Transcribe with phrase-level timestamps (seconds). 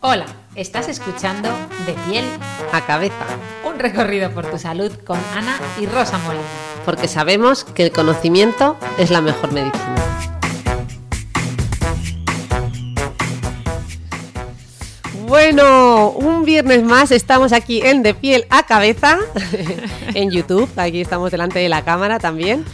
[0.00, 1.50] Hola, estás escuchando
[1.86, 2.24] De piel
[2.72, 3.14] a cabeza,
[3.64, 6.44] un recorrido por tu salud con Ana y Rosa Molina.
[6.84, 9.96] porque sabemos que el conocimiento es la mejor medicina.
[15.26, 19.18] Bueno, un viernes más estamos aquí en De piel a cabeza,
[20.14, 22.64] en YouTube, aquí estamos delante de la cámara también.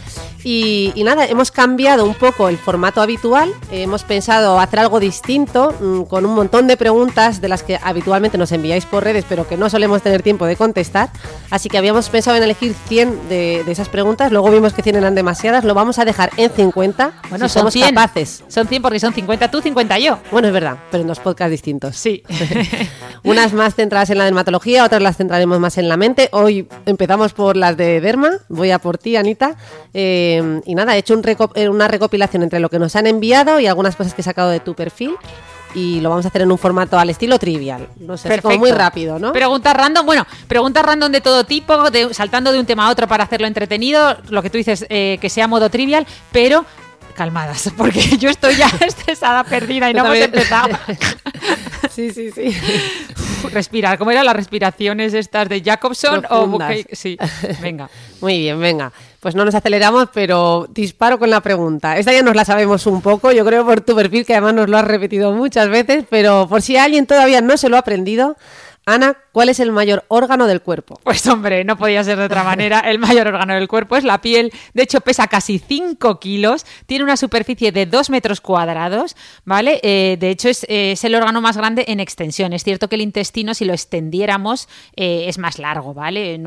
[0.47, 5.73] Y, y nada, hemos cambiado un poco el formato habitual, hemos pensado hacer algo distinto,
[5.79, 9.47] mm, con un montón de preguntas de las que habitualmente nos enviáis por redes, pero
[9.47, 11.09] que no solemos tener tiempo de contestar.
[11.49, 14.97] Así que habíamos pensado en elegir 100 de, de esas preguntas, luego vimos que 100
[14.97, 17.95] eran demasiadas, lo vamos a dejar en 50, Bueno, si son somos 100.
[17.95, 18.43] capaces.
[18.47, 20.19] Son 100 porque son 50 tú, 50 yo.
[20.31, 21.95] Bueno, es verdad, pero en dos podcasts distintos.
[21.97, 22.21] Sí.
[23.23, 26.29] Unas más centradas en la dermatología, otras las centraremos más en la mente.
[26.33, 28.29] Hoy empezamos por las de derma.
[28.49, 29.55] Voy a por ti, Anita.
[29.93, 30.34] Eh,
[30.65, 31.23] y nada, he hecho un
[31.55, 34.49] eh, una recopilación entre lo que nos han enviado y algunas cosas que he sacado
[34.49, 35.11] de tu perfil.
[35.73, 37.89] Y lo vamos a hacer en un formato al estilo trivial.
[37.99, 39.33] No sé, es como muy rápido, ¿no?
[39.33, 43.09] Preguntas random, bueno, preguntas random de todo tipo, de- saltando de un tema a otro
[43.09, 46.63] para hacerlo entretenido, lo que tú dices, eh, que sea modo trivial, pero
[47.13, 50.77] calmadas, porque yo estoy ya estresada, perdida y no hemos empezado.
[51.89, 52.55] sí, sí, sí.
[53.51, 56.69] Respirar, ¿cómo eran las respiraciones estas de Jacobson o Profundas.
[56.69, 56.85] Bucay?
[56.91, 57.17] Sí,
[57.61, 57.89] venga.
[58.21, 58.91] Muy bien, venga.
[59.19, 61.97] Pues no nos aceleramos, pero disparo con la pregunta.
[61.97, 64.69] Esta ya nos la sabemos un poco, yo creo por tu perfil, que además nos
[64.69, 68.37] lo has repetido muchas veces, pero por si alguien todavía no se lo ha aprendido,
[68.85, 70.97] Ana, ¿cuál es el mayor órgano del cuerpo?
[71.03, 72.79] Pues hombre, no podía ser de otra manera.
[72.79, 74.53] El mayor órgano del cuerpo es la piel.
[74.73, 76.65] De hecho, pesa casi 5 kilos.
[76.85, 79.81] Tiene una superficie de 2 metros cuadrados, ¿vale?
[79.83, 82.53] Eh, de hecho, es, eh, es el órgano más grande en extensión.
[82.53, 86.41] Es cierto que el intestino, si lo extendiéramos, eh, es más largo, ¿vale?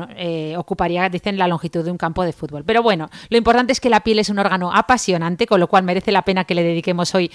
[0.57, 2.63] Ocuparía, dicen, la longitud de un campo de fútbol.
[2.65, 5.83] Pero bueno, lo importante es que la piel es un órgano apasionante, con lo cual
[5.83, 7.29] merece la pena que le dediquemos hoy,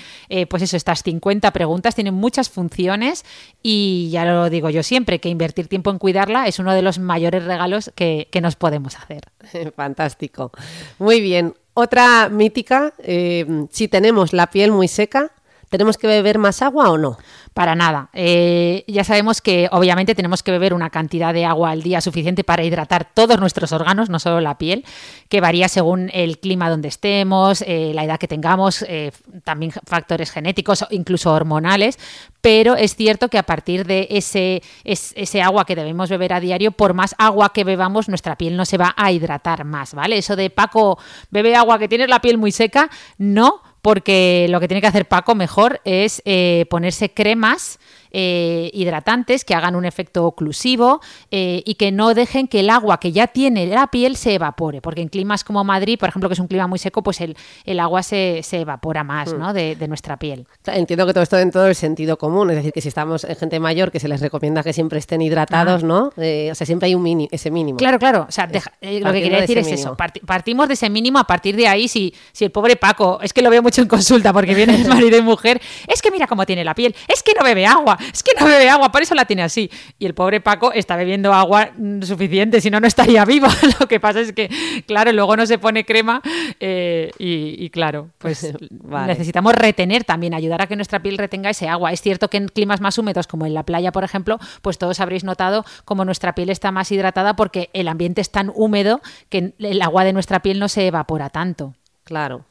[0.49, 1.95] pues eso, estas 50 preguntas.
[1.95, 3.25] Tiene muchas funciones
[3.63, 6.99] y ya lo digo yo siempre, que invertir tiempo en cuidarla es uno de los
[6.99, 9.25] mayores regalos que, que nos podemos hacer.
[9.77, 10.51] Fantástico.
[10.99, 11.55] Muy bien.
[11.75, 15.33] Otra mítica, eh, si tenemos la piel muy seca,
[15.75, 17.19] ¿tenemos que beber más agua o no?
[17.53, 18.09] Para nada.
[18.13, 22.45] Eh, ya sabemos que obviamente tenemos que beber una cantidad de agua al día suficiente
[22.45, 24.85] para hidratar todos nuestros órganos, no solo la piel,
[25.29, 29.11] que varía según el clima donde estemos, eh, la edad que tengamos, eh,
[29.43, 31.99] también factores genéticos incluso hormonales.
[32.41, 36.41] Pero es cierto que a partir de ese, es- ese agua que debemos beber a
[36.41, 40.19] diario, por más agua que bebamos, nuestra piel no se va a hidratar más, ¿vale?
[40.19, 40.99] Eso de Paco,
[41.31, 45.07] bebe agua que tienes la piel muy seca, no, porque lo que tiene que hacer
[45.07, 47.79] Paco mejor es eh, ponerse cremas
[48.17, 51.01] eh, hidratantes que hagan un efecto oclusivo
[51.33, 54.81] eh, y que no dejen que el agua que ya tiene la piel se evapore,
[54.81, 57.37] porque en climas como Madrid, por ejemplo, que es un clima muy seco, pues el,
[57.65, 59.53] el agua se, se evapora más ¿no?
[59.53, 60.47] de, de nuestra piel.
[60.67, 63.59] Entiendo que todo esto dentro del sentido común, es decir, que si estamos en gente
[63.59, 66.13] mayor que se les recomienda que siempre estén hidratados, ¿no?
[66.17, 67.79] Eh, o sea, siempre hay un mini, ese mínimo.
[67.79, 68.27] Claro, claro.
[68.29, 69.97] O sea, deja- eh, lo que quería de decir es eso.
[70.27, 71.19] partimos de ese mínimo.
[71.19, 73.89] A partir de ahí, si, si el pobre Paco, es que lo veo mucho en
[73.89, 77.23] consulta porque viene el marido y mujer, es que mira cómo tiene la piel, es
[77.23, 79.71] que no bebe agua, es que no bebe agua, por eso la tiene así.
[79.99, 81.71] Y el pobre Paco está bebiendo agua
[82.03, 83.49] suficiente, si no, no estaría vivo.
[83.81, 84.51] lo que pasa es que,
[84.87, 86.23] claro, luego no se pone crema
[86.61, 89.07] eh, y, y claro, pues Vale.
[89.09, 91.93] necesitamos retener también, ayudar a que nuestra piel retenga ese agua.
[91.93, 95.01] Es cierto que en climas más húmedos, como en la playa, por ejemplo, pues todos
[95.01, 99.55] habréis notado como nuestra piel está más hidratada porque el ambiente es tan húmedo que
[99.59, 101.75] el agua de nuestra piel no se evapora tanto.
[102.05, 102.45] Claro.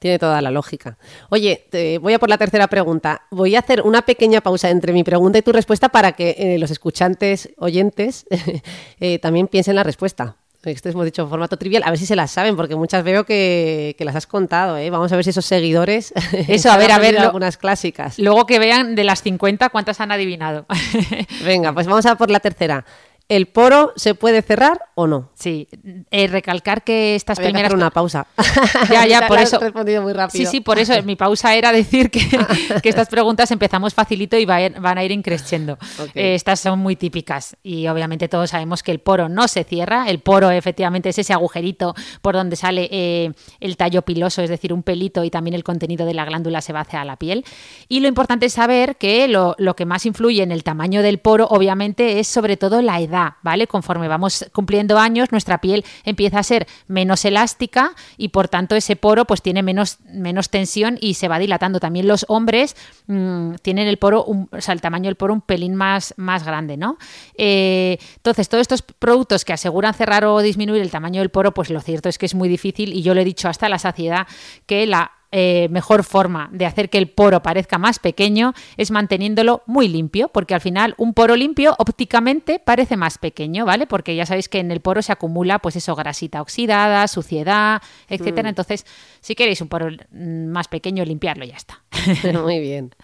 [0.00, 0.96] Tiene toda la lógica.
[1.28, 3.22] Oye, te voy a por la tercera pregunta.
[3.30, 6.58] Voy a hacer una pequeña pausa entre mi pregunta y tu respuesta para que eh,
[6.58, 8.24] los escuchantes, oyentes,
[9.00, 10.36] eh, también piensen la respuesta.
[10.62, 13.24] Esto hemos dicho en formato trivial, a ver si se las saben, porque muchas veo
[13.24, 14.76] que, que las has contado.
[14.76, 14.90] ¿eh?
[14.90, 16.12] Vamos a ver si esos seguidores.
[16.48, 18.18] Eso, a ver, a ver, lo- Algunas clásicas.
[18.18, 20.66] Luego que vean de las 50 cuántas han adivinado.
[21.44, 22.84] Venga, pues vamos a por la tercera.
[23.30, 25.30] ¿El poro se puede cerrar o no?
[25.34, 25.68] Sí,
[26.10, 27.68] eh, recalcar que estas Había que primeras...
[27.70, 28.26] hacer una pausa.
[28.90, 30.44] Ya, ya, por eso- respondido muy rápido.
[30.44, 32.20] Sí, sí, por eso mi pausa era decir que,
[32.82, 35.78] que estas preguntas empezamos facilito y van a ir increciendo.
[36.14, 40.06] Eh, estas son muy típicas y obviamente todos sabemos que el poro no se cierra.
[40.08, 44.72] El poro efectivamente es ese agujerito por donde sale eh, el tallo piloso, es decir,
[44.72, 47.44] un pelito y también el contenido de la glándula se va hacia la piel.
[47.88, 51.18] Y lo importante es saber que lo, lo que más influye en el tamaño del
[51.18, 53.66] poro obviamente es sobre todo la edad, ¿vale?
[53.66, 58.96] Conforme vamos cumpliendo años, nuestra piel empieza a ser menos elástica y por tanto ese
[58.96, 61.80] poro pues tiene menos, menos tensión y se va dilatando.
[61.80, 62.76] También los hombres
[63.06, 66.44] mm, tienen el poro, un- o sea, el tamaño del poro un pelín más, más
[66.44, 66.98] grande, ¿no?
[67.36, 71.70] Eh, entonces, todos estos productos que aseguran cerrar o disminuir el tamaño del poro, pues
[71.70, 74.26] lo cierto es que es muy difícil y yo lo he dicho hasta la saciedad
[74.66, 79.62] que la eh, mejor forma de hacer que el poro parezca más pequeño es manteniéndolo
[79.66, 83.86] muy limpio, porque al final un poro limpio ópticamente parece más pequeño, ¿vale?
[83.86, 88.48] Porque ya sabéis que en el poro se acumula, pues eso, grasita oxidada, suciedad, etcétera.
[88.48, 88.84] Entonces,
[89.20, 91.82] si queréis un poro mm, más pequeño, limpiarlo y ya está.
[92.42, 92.94] Muy bien.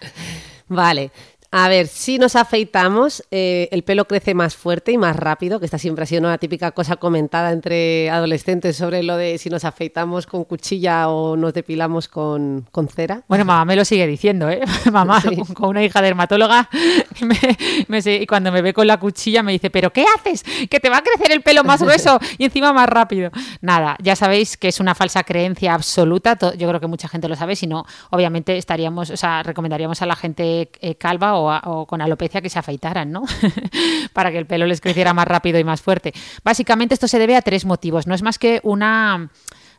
[0.67, 1.11] Vale.
[1.49, 5.65] A ver, si nos afeitamos, eh, el pelo crece más fuerte y más rápido, que
[5.65, 9.63] esta siempre ha sido una típica cosa comentada entre adolescentes sobre lo de si nos
[9.63, 13.23] afeitamos con cuchilla o nos depilamos con, con cera.
[13.29, 14.59] Bueno, mamá me lo sigue diciendo, ¿eh?
[14.91, 15.37] Mamá, Sí.
[15.53, 16.69] con una hija dermatóloga,
[17.21, 17.57] me-
[17.87, 20.43] me se- y cuando me ve con la cuchilla me dice, ¿pero qué haces?
[20.69, 23.31] Que te va a crecer el pelo más grueso y encima más rápido.
[23.61, 27.37] Nada, ya sabéis que es una falsa creencia absoluta, yo creo que mucha gente lo
[27.37, 32.01] sabe, si no, obviamente estaríamos, o sea, recomendaríamos a la gente eh, calva o, con
[32.01, 33.23] alopecia que se afeitaran, ¿no?
[34.13, 36.13] Para que el pelo les creciera más rápido y más fuerte.
[36.43, 39.29] Básicamente esto se debe a tres motivos, no es más que una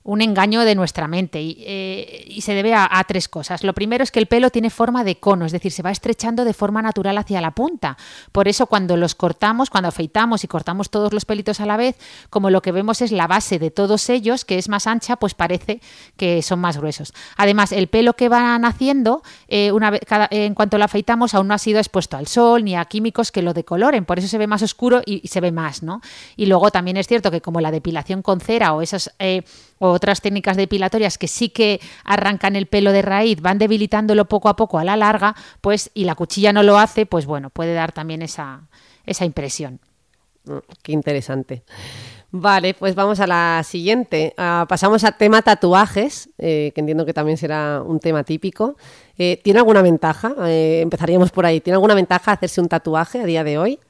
[0.09, 3.63] un engaño de nuestra mente y, eh, se debe a, tres cosas.
[3.63, 6.47] Lo primero es que el pelo tiene forma de cono, es decir, se va estrechando
[6.47, 7.99] de forma natural hacia la punta.
[8.33, 11.97] Por eso cuando los cortamos, cuando afeitamos y cortamos todos los pelitos a la vez,
[12.31, 15.35] como lo que vemos es la base de todos ellos, que es más ancha, pues
[15.35, 15.83] parece
[16.17, 17.13] que son más gruesos.
[17.37, 21.49] Además, el pelo que va naciendo, eh, una vez, cada- en cuanto lo afeitamos, aún
[21.49, 24.39] no ha sido expuesto al sol ni a químicos que lo decoloren, por eso se
[24.39, 26.01] ve más oscuro y, y se ve más, ¿no?
[26.35, 29.43] Y luego también es cierto que como la depilación con cera o esas eh,
[29.79, 34.49] o otras técnicas depilatorias que sí que arrancan el pelo de raíz, van debilitándolo poco
[34.49, 37.75] a poco a la larga, pues y la cuchilla no lo hace, pues bueno, puede
[37.75, 38.63] dar también esa,
[39.07, 39.81] esa impresión.
[40.45, 41.63] Mm, Qué interesante.
[42.31, 44.35] Vale, pues vamos a la siguiente.
[44.37, 48.77] Ah, pasamos a tema tatuajes, eh, que entiendo que también será un tema típico.
[49.17, 50.35] Eh, ¿Tiene alguna ventaja?
[50.47, 51.61] Eh, empezaríamos por ahí.
[51.63, 53.81] ¿Tiene alguna ventaja hacerse un tatuaje a día de hoy?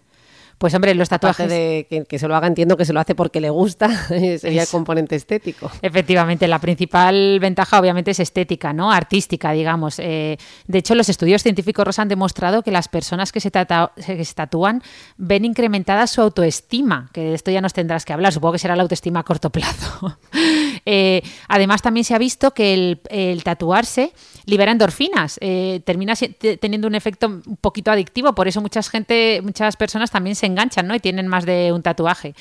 [0.58, 1.50] Pues hombre, los Aparte tatuajes...
[1.50, 4.62] de que, que se lo haga, entiendo que se lo hace porque le gusta, sería
[4.62, 5.70] el componente estético.
[5.82, 8.90] Efectivamente, la principal ventaja obviamente es estética, ¿no?
[8.92, 9.98] Artística, digamos.
[9.98, 14.34] Eh, de hecho, los estudios científicos han demostrado que las personas que se, que se
[14.34, 14.82] tatúan
[15.16, 18.76] ven incrementada su autoestima, que de esto ya nos tendrás que hablar, supongo que será
[18.76, 20.18] la autoestima a corto plazo.
[20.90, 24.14] Eh, además, también se ha visto que el, tatuarse
[24.46, 26.14] libera endorfinas, eh, termina
[26.58, 30.86] teniendo un efecto un poquito adictivo, por eso muchas gente, muchas personas también se enganchan,
[30.86, 30.94] ¿no?
[30.94, 32.34] Y tienen más de un tatuaje.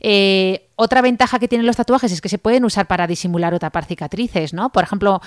[0.00, 3.58] Eh, otra ventaja que tienen los tatuajes es que se pueden usar para disimular o
[3.58, 4.72] tapar cicatrices, ¿no?
[4.72, 5.20] Por ejemplo,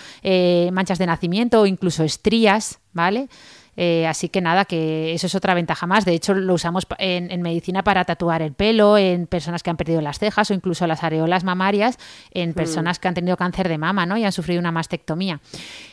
[0.72, 3.30] manchas de nacimiento o incluso estrías, ¿vale?
[3.76, 6.06] Eh, así que nada, que eso es otra ventaja más.
[6.06, 9.78] De hecho, lo usamos en, en medicina para tatuar el pelo, en personas que han
[9.78, 11.98] perdido las cejas o incluso las areolas mamarias,
[12.32, 14.18] en personas que han tenido cáncer de mama, ¿no?
[14.18, 15.40] Y han sufrido una mastectomía.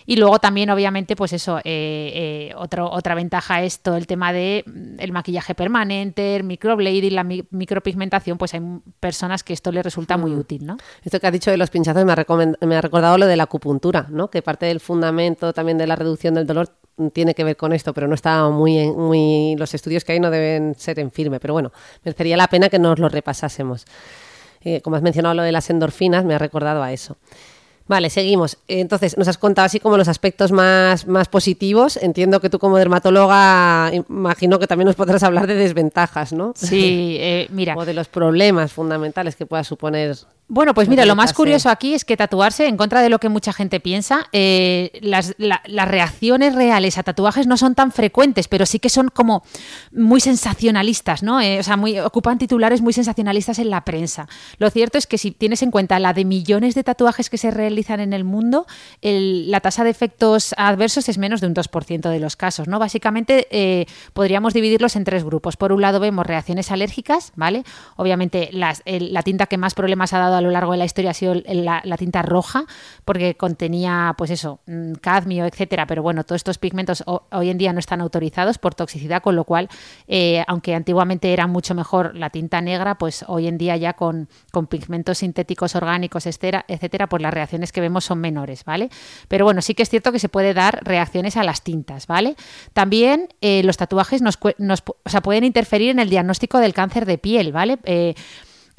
[0.06, 4.32] Y luego también, obviamente, pues eso, eh, eh, otro, otra ventaja es todo el tema
[4.32, 8.60] de mm, el maquillaje permanente, el microblading, la mi- micropigmentación, pues hay
[8.98, 10.76] personas que esto les resulta muy útil, ¿no?
[11.04, 13.44] Esto que has dicho de los pinchazos me ha, me ha recordado lo de la
[13.44, 14.28] acupuntura, ¿no?
[14.30, 16.79] Que parte del fundamento también de la reducción del dolor mm,
[17.12, 20.20] tiene que ver con esto, pero no está muy, en- muy los estudios que hay
[20.20, 21.72] no deben ser en firme, pero bueno,
[22.04, 23.84] merecería la pena que nos lo repasásemos.
[24.62, 27.16] Eh, como has mencionado lo de las endorfinas, me ha recordado a eso.
[27.88, 28.56] Vale, seguimos.
[28.68, 31.96] Entonces, nos has contado así como los aspectos más, más positivos.
[31.96, 36.52] Entiendo que tú como dermatóloga, imagino que también nos podrás hablar de desventajas, ¿no?
[36.54, 37.74] Sí, eh, mira.
[37.76, 40.14] O de los problemas fundamentales que pueda suponer
[40.52, 43.28] Bueno, pues mira, lo más curioso aquí es que tatuarse, en contra de lo que
[43.28, 48.48] mucha gente piensa, eh, las, la- las reacciones reales a tatuajes no son tan frecuentes,
[48.48, 49.44] pero sí que son como
[49.92, 51.40] muy sensacionalistas, ¿no?
[51.40, 54.26] Eh, o sea, muy, ocupan titulares muy sensacionalistas en la prensa.
[54.58, 57.52] Lo cierto es que si tienes en cuenta la de millones de tatuajes que se
[57.52, 58.66] realizan en el mundo,
[59.02, 62.80] el- la tasa de efectos adversos es menos de un 2% de los casos, ¿no?
[62.80, 65.56] Básicamente eh, podríamos dividirlos en tres grupos.
[65.56, 67.62] Por un lado vemos reacciones alérgicas, ¿vale?
[67.94, 70.84] Obviamente las- el- la tinta que más problemas ha dado a lo largo de la
[70.84, 72.64] historia ha sido la, tinta roja,
[73.04, 75.86] porque contenía, pues eso, mm, cadmio, etcétera.
[75.86, 79.44] Pero bueno, todos estos pigmentos hoy en día no están autorizados por toxicidad, con lo
[79.44, 79.68] cual,
[80.08, 84.28] eh, aunque antiguamente era mucho mejor la tinta negra, pues hoy en día ya con,
[84.50, 88.90] con pigmentos sintéticos orgánicos, etcétera, pues las reacciones que vemos son menores, ¿vale?
[89.28, 92.36] Pero bueno, sí que es cierto que se puede dar reacciones a las tintas, ¿vale?
[92.72, 94.82] También eh, los tatuajes nos, nos
[95.22, 97.78] pueden interferir en el diagnóstico del cáncer de piel, ¿vale?
[97.84, 98.14] Eh,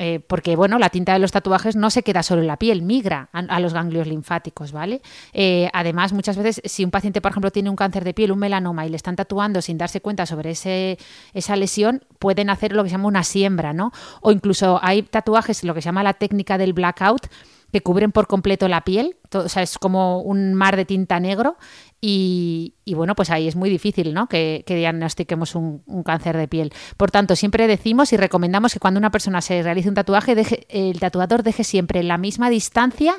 [0.03, 2.81] eh, porque bueno, la tinta de los tatuajes no se queda solo en la piel,
[2.81, 5.03] migra a, los ganglios linfáticos, ¿vale?
[5.31, 8.39] Eh, además, muchas veces, si un paciente, por ejemplo, tiene un cáncer de piel, un
[8.39, 10.97] melanoma, y le están tatuando sin darse cuenta sobre ese,
[11.35, 13.91] esa lesión, pueden hacer lo que se llama una siembra, ¿no?
[14.21, 17.27] O incluso hay tatuajes, lo que se llama la técnica del blackout,
[17.71, 21.57] que cubren por completo la piel, o sea, es como un mar de tinta negro
[22.03, 24.27] y, bueno, pues ahí es muy difícil ¿no?
[24.27, 26.73] que, diagnostiquemos un, cáncer de piel.
[26.97, 30.65] Por tanto, siempre decimos y recomendamos que cuando una persona se realice un tatuaje, deje,
[30.69, 33.13] el tatuador deje siempre la misma distancia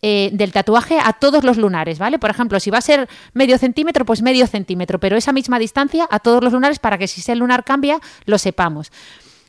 [0.00, 2.20] eh, del tatuaje a todos los lunares, ¿vale?
[2.20, 6.06] Por ejemplo, si va a ser medio centímetro, pues medio centímetro, pero esa misma distancia
[6.08, 8.92] a todos los lunares para que si ese lunar cambia, lo sepamos.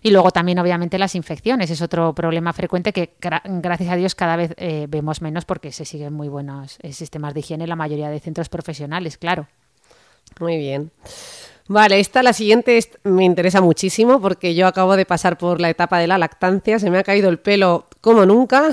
[0.03, 1.69] Y luego también, obviamente, las infecciones.
[1.69, 5.85] Es otro problema frecuente que, gracias a Dios, cada vez eh, vemos menos porque se
[5.85, 9.47] siguen muy buenos eh, sistemas de higiene en la mayoría de centros profesionales, claro.
[10.39, 10.91] Muy bien.
[11.67, 15.99] Vale, esta, la siguiente, me interesa muchísimo porque yo acabo de pasar por la etapa
[15.99, 18.71] de la lactancia, se me ha caído el pelo como nunca.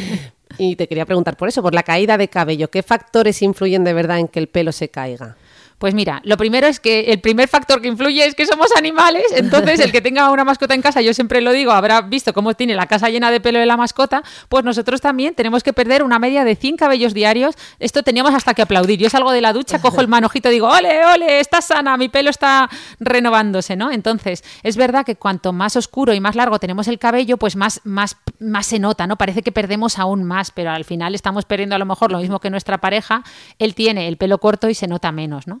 [0.58, 2.70] y te quería preguntar por eso, por la caída de cabello.
[2.70, 5.36] ¿Qué factores influyen de verdad en que el pelo se caiga?
[5.82, 9.24] Pues mira, lo primero es que el primer factor que influye es que somos animales,
[9.34, 12.54] entonces el que tenga una mascota en casa, yo siempre lo digo, habrá visto cómo
[12.54, 16.04] tiene la casa llena de pelo de la mascota, pues nosotros también tenemos que perder
[16.04, 17.56] una media de 100 cabellos diarios.
[17.80, 19.00] Esto teníamos hasta que aplaudir.
[19.00, 22.08] Yo salgo de la ducha, cojo el manojito y digo, ole, ole, está sana, mi
[22.08, 22.70] pelo está
[23.00, 23.90] renovándose, ¿no?
[23.90, 27.80] Entonces, es verdad que cuanto más oscuro y más largo tenemos el cabello, pues más,
[27.82, 29.18] más, más se nota, ¿no?
[29.18, 32.38] Parece que perdemos aún más, pero al final estamos perdiendo a lo mejor lo mismo
[32.38, 33.24] que nuestra pareja,
[33.58, 35.60] él tiene el pelo corto y se nota menos, ¿no?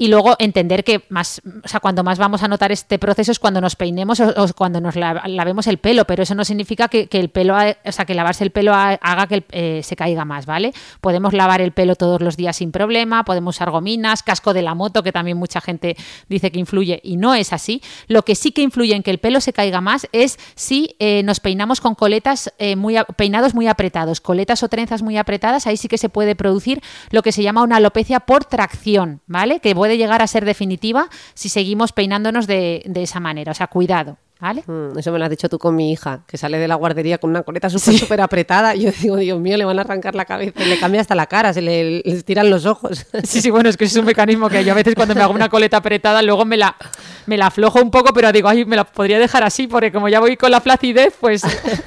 [0.00, 3.40] y luego entender que más, o sea, cuando más vamos a notar este proceso es
[3.40, 7.30] cuando nos peinemos o, cuando nos lavemos el pelo, pero eso no significa que, el
[7.30, 10.72] pelo, o sea, que lavarse el pelo haga que eh, se caiga más, ¿vale?
[11.00, 14.76] Podemos lavar el pelo todos los días sin problema, podemos usar gominas, casco de la
[14.76, 15.96] moto, que también mucha gente
[16.28, 17.82] dice que influye y no es así.
[18.06, 21.24] Lo que sí que influye en que el pelo se caiga más es si eh,
[21.24, 25.76] nos peinamos con coletas eh, muy peinados muy apretados, coletas o trenzas muy apretadas, ahí
[25.76, 29.58] sí que se puede producir lo que se llama una alopecia por tracción, ¿vale?
[29.58, 33.52] Que puede llegar a ser definitiva si seguimos peinándonos de, de esa manera.
[33.52, 34.18] O sea, cuidado.
[34.40, 34.62] ¿Vale?
[34.66, 37.18] Mm, eso me lo has dicho tú con mi hija, que sale de la guardería
[37.18, 38.76] con una coleta súper, súper apretada.
[38.76, 41.26] Y yo digo, Dios mío, le van a arrancar la cabeza, le cambia hasta la
[41.26, 43.06] cara, se le, tiran los ojos.
[43.24, 45.34] Sí, sí, bueno, es que es un mecanismo que yo a veces cuando me hago
[45.34, 46.76] una coleta apretada, luego me la,
[47.26, 50.08] me la aflojo un poco, pero digo, ay, me la podría dejar así, porque como
[50.08, 51.42] ya voy con la flacidez, pues.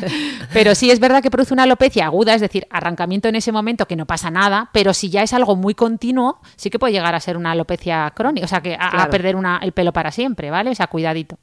[0.54, 3.88] pero sí, es verdad que produce una alopecia aguda, es decir, arrancamiento en ese momento
[3.88, 7.16] que no pasa nada, pero si ya es algo muy continuo, sí que puede llegar
[7.16, 10.52] a ser una alopecia crónica, o sea, que a, perder una, el pelo para siempre,
[10.52, 10.72] ¿vale?
[10.72, 11.38] O sea, cuidadito.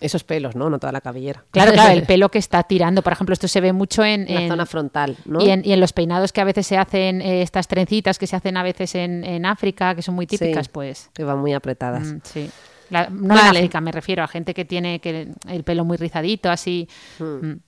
[0.00, 0.70] Esos pelos, ¿no?
[0.70, 1.44] No toda la cabellera.
[1.50, 3.02] Claro, claro, el pelo que está tirando.
[3.02, 4.26] Por ejemplo, esto se ve mucho en...
[4.32, 5.40] la zona frontal, ¿no?
[5.40, 8.56] Y en, los peinados que a veces se hacen, eh, estas trencitas que se hacen
[8.56, 11.10] a veces en, África, que son muy típicas, pues...
[11.14, 12.08] Que van muy apretadas.
[12.08, 12.50] Mm, sí.
[12.90, 16.88] no en África, me refiero a gente que tiene que, el pelo muy rizadito, así...
[17.18, 17.46] Hmm.
[17.46, 17.60] Mm.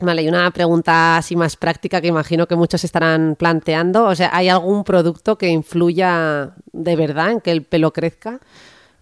[0.00, 4.06] Vale, y una pregunta así más práctica que imagino que muchos estarán planteando.
[4.06, 8.40] O sea, ¿hay algún producto que influya de verdad en que el pelo crezca?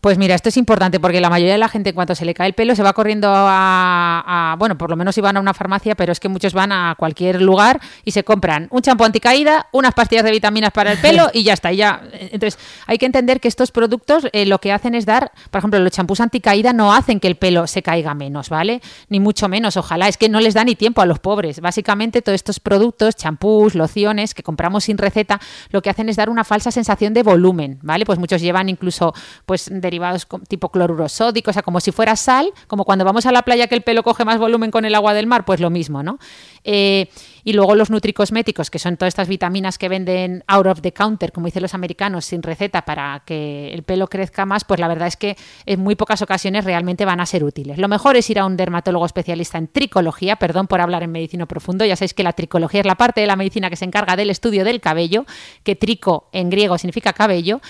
[0.03, 2.49] Pues mira, esto es importante porque la mayoría de la gente cuando se le cae
[2.49, 5.95] el pelo se va corriendo a, bueno, por lo menos si van a una farmacia,
[5.95, 9.95] pero es que muchos van a cualquier lugar y se compran un champú anticaída, unas
[9.95, 11.71] pastillas de vitaminas para el pelo y ya está.
[11.71, 12.03] ya.
[12.15, 15.79] Entonces, hay que entender que estos productos eh, lo que hacen es dar, por ejemplo,
[15.79, 18.83] los champús anticaída no hacen que el pelo se caiga menos, ¿vale?
[19.09, 20.09] Ni mucho menos, ojalá.
[20.09, 21.61] Es que no les da ni tiempo a los pobres.
[21.61, 25.41] Básicamente, todos estos productos, champús, lociones que compramos sin receta,
[25.71, 28.05] lo que hacen es dar una falsa sensación de volumen, ¿vale?
[28.05, 29.15] Pues muchos llevan incluso,
[29.47, 33.27] pues, de derivados tipo cloruro sódico, o sea, como si fuera sal, como cuando vamos
[33.27, 35.61] a la playa que el pelo coge más volumen con el agua del mar, pues
[35.61, 36.19] lo mismo, ¿no?
[36.65, 37.11] Eh,
[37.45, 41.33] y luego los nutricosméticos, que son todas estas vitaminas que venden out of the counter,
[41.33, 45.09] como dicen los americanos, sin receta para que el pelo crezca más, pues la verdad
[45.09, 47.79] es que en muy pocas ocasiones realmente van a ser útiles.
[47.79, 51.47] Lo mejor es ir a un dermatólogo especialista en tricología, perdón por hablar en medicina
[51.47, 54.17] profundo, ya sabéis que la tricología es la parte de la medicina que se encarga
[54.17, 55.27] del estudio del cabello,
[55.63, 57.61] que trico en griego significa cabello,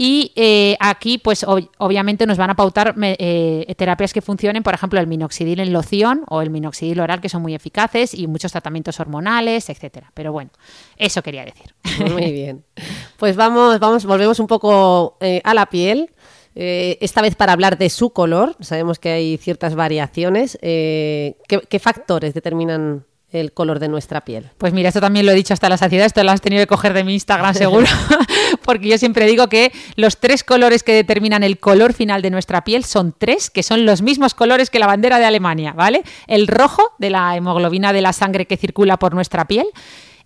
[0.00, 5.00] y eh, aquí, pues obviamente nos van a pautar eh, terapias que funcionen, por ejemplo,
[5.00, 9.00] el minoxidil en loción o el minoxidil oral, que son muy eficaces, y muchos tratamientos
[9.00, 10.10] hormonales, etcétera.
[10.14, 10.50] Pero bueno,
[10.96, 11.74] eso quería decir.
[12.12, 12.64] Muy bien.
[13.18, 16.12] Pues vamos, vamos, volvemos un poco eh, a la piel.
[16.54, 18.54] esta vez para hablar de su color.
[18.60, 20.56] Sabemos que hay ciertas variaciones.
[20.62, 24.50] ¿qué, factores determinan el color de nuestra piel.
[24.56, 26.66] Pues mira, esto también lo he dicho hasta la saciedad, esto lo has tenido que
[26.66, 27.86] coger de mi Instagram seguro,
[28.68, 32.64] porque yo siempre digo que los tres colores que determinan el color final de nuestra
[32.64, 36.02] piel son tres, que son los mismos colores que la bandera de Alemania, ¿vale?
[36.26, 39.68] El rojo de la hemoglobina de la sangre que circula por nuestra piel,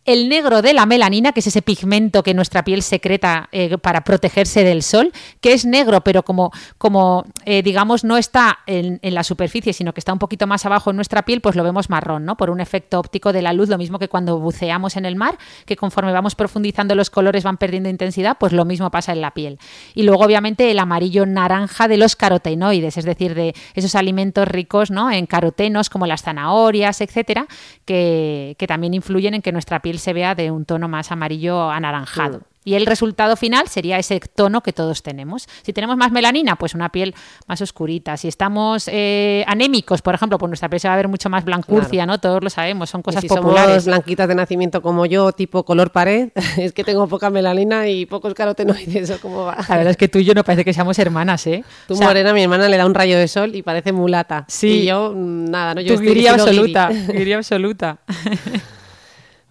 [0.04, 4.02] el negro de la melanina, que es ese pigmento que nuestra piel secreta eh, para
[4.02, 9.23] protegerse del sol, que es negro, pero como, como eh, digamos, no está en, la
[9.23, 12.25] superficie, sino que está un poquito más abajo en nuestra piel, pues lo vemos marrón,
[12.25, 12.37] ¿no?
[12.37, 15.38] Por un efecto óptico de la luz, lo mismo que cuando buceamos en el mar,
[15.66, 19.32] que conforme vamos profundizando los colores van perdiendo intensidad, pues lo mismo pasa en la
[19.32, 19.59] piel.
[19.94, 24.90] Y luego, obviamente, el amarillo naranja de los carotenoides, es decir, de esos alimentos ricos
[24.90, 25.11] ¿no?
[25.12, 27.47] en carotenos, como las zanahorias, etcétera,
[27.85, 31.70] que, que también influyen en que nuestra piel se vea de un tono más amarillo
[31.70, 32.42] anaranjado.
[32.64, 35.49] Y el resultado final sería ese tono que todos tenemos.
[35.62, 37.14] Si tenemos más melanina, pues una piel
[37.49, 38.16] más oscurita.
[38.16, 41.44] Si estamos eh, anémicos, por ejemplo, pues nuestra piel se va a ver mucho más
[41.44, 42.20] blancurcia, ¿no?
[42.20, 43.82] Todos lo sabemos, son cosas si populares.
[43.82, 48.06] Somos blanquitas de nacimiento como yo, tipo color pared, es que tengo poca melanina y
[48.06, 49.56] pocos carotenoides, ¿o cómo va?
[49.68, 51.64] La verdad es que tú y yo no parece que seamos hermanas, ¿eh?
[51.88, 54.44] Tú morena, mi hermana le da un rayo de sol y parece mulata.
[54.46, 54.82] Sí.
[54.82, 55.80] Y yo, mm, nada, ¿no?
[55.80, 57.99] Yo tú guiría absoluta, guiría absoluta.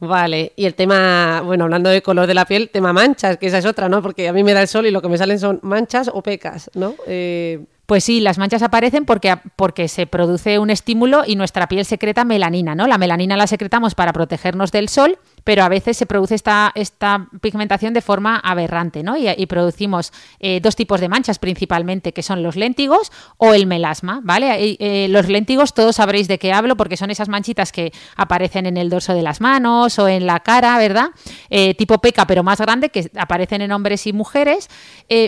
[0.02, 3.60] Vale, y el tema, bueno, hablando de color de la piel, tema manchas, que esa
[3.60, 4.02] es otra, ¿no?
[4.02, 6.22] Porque a mí me da el sol y lo que me salen son manchas o
[6.24, 6.96] pecas, ¿no?
[7.08, 7.64] Eh...
[7.86, 12.24] Pues sí, las manchas aparecen porque, porque se produce un estímulo y nuestra piel secreta
[12.24, 12.88] melanina, ¿no?
[12.88, 17.28] La melanina la secretamos para protegernos del sol pero a veces se produce esta, esta
[17.42, 19.18] pigmentación de forma aberrante, ¿no?
[19.18, 24.22] Y, producimos eh, dos tipos de manchas principalmente, que son los léntigos o el melasma,
[24.24, 24.78] ¿vale?
[24.80, 28.78] Eh, los léntigos todos sabréis de qué hablo porque son esas manchitas que aparecen en
[28.78, 31.10] el dorso de las manos o en la cara, ¿verdad?
[31.50, 34.70] Eh, tipo peca, pero más grande, que aparecen en hombres y mujeres,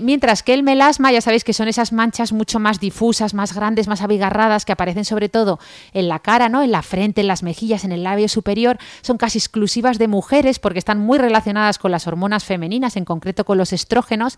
[0.01, 3.87] mientras que el melasma, ya sabéis que son esas manchas mucho más difusas, más grandes,
[3.87, 5.59] más abigarradas, que aparecen sobre todo
[5.93, 6.63] en la cara, ¿no?
[6.63, 10.59] En la frente, en las mejillas, en el labio superior, son casi exclusivas de mujeres
[10.59, 14.37] porque están muy relacionadas con las hormonas femeninas, en concreto con los estrógenos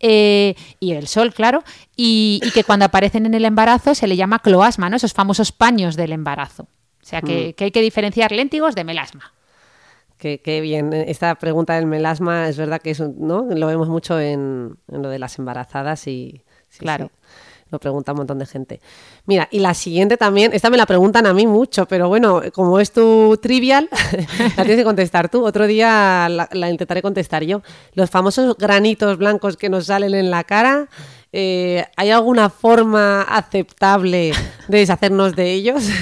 [0.00, 1.62] eh, y el sol, claro,
[1.96, 4.96] y, que cuando aparecen en el embarazo se le llama cloasma, ¿no?
[4.96, 6.64] esos famosos paños del embarazo.
[7.02, 7.62] O sea que, mm.
[7.62, 9.32] hay que diferenciar léntigos de melasma.
[10.18, 10.92] Qué, bien.
[10.92, 13.46] Esta pregunta del melasma es verdad que es, ¿no?
[13.48, 16.42] lo vemos mucho en, lo de las embarazadas y
[16.78, 17.10] claro.
[17.70, 18.80] Lo pregunta un montón de gente.
[19.26, 22.78] Mira, y la siguiente también, esta me la preguntan a mí mucho, pero bueno, como
[22.78, 23.88] es tu trivial,
[24.56, 25.44] la tienes que contestar tú.
[25.44, 27.62] Otro día la, intentaré contestar yo.
[27.94, 30.88] Los famosos granitos blancos que nos salen en la cara,
[31.38, 34.32] eh, ¿hay alguna forma aceptable
[34.68, 35.84] de deshacernos de ellos?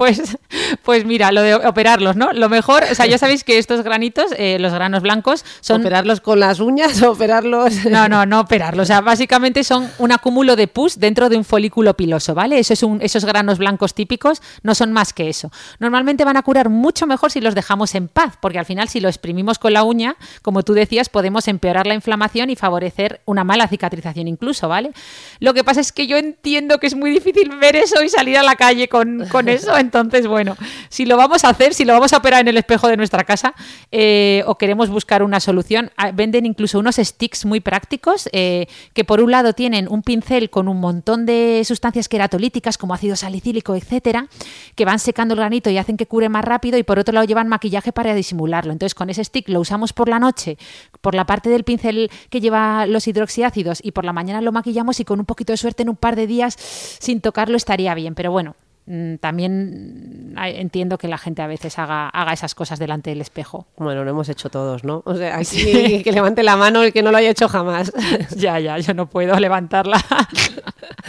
[0.00, 0.38] Pues,
[0.82, 2.32] pues mira, lo de operarlos, ¿no?
[2.32, 5.82] Lo mejor, o sea, ya sabéis que estos granitos, eh, los granos blancos, son...
[5.82, 7.84] ¿Operarlos con las uñas o operarlos...?
[7.90, 8.84] No, no, no operarlos.
[8.84, 12.58] O sea, básicamente son un acúmulo de pus dentro de un folículo piloso, ¿vale?
[12.58, 15.50] Eso es un, esos granos blancos típicos no son más que eso.
[15.80, 19.00] Normalmente van a curar mucho mejor si los dejamos en paz, porque al final si
[19.00, 23.44] lo exprimimos con la uña, como tú decías, podemos empeorar la inflamación y favorecer una
[23.44, 24.92] mala cicatrización incluso, ¿vale?
[25.38, 28.38] Lo que pasa es que yo entiendo que es muy difícil ver eso y salir
[28.38, 30.56] a la calle con, con eso, entonces, bueno,
[30.88, 33.24] si lo vamos a hacer, si lo vamos a operar en el espejo de nuestra
[33.24, 33.54] casa
[33.90, 39.04] eh, o queremos buscar una solución, ah, venden incluso unos sticks muy prácticos eh, que
[39.04, 43.74] por un lado tienen un pincel con un montón de sustancias queratolíticas como ácido salicílico,
[43.74, 44.28] etcétera,
[44.74, 47.26] que van secando el granito y hacen que cure más rápido y por otro lado
[47.26, 48.72] llevan maquillaje para disimularlo.
[48.72, 50.58] Entonces, con ese stick lo usamos por la noche,
[51.00, 55.00] por la parte del pincel que lleva los hidroxiácidos y por la mañana lo maquillamos
[55.00, 58.14] y con un poquito de suerte en un par de días sin tocarlo estaría bien.
[58.14, 58.56] Pero bueno,
[58.92, 63.68] Mm, también entiendo que la gente a veces haga, haga esas cosas delante del espejo.
[63.76, 65.02] Bueno, lo hemos hecho todos, ¿no?
[65.06, 67.92] O sea, aquí que levante la mano el que no lo haya hecho jamás.
[68.36, 70.04] ya, ya, yo no puedo levantarla.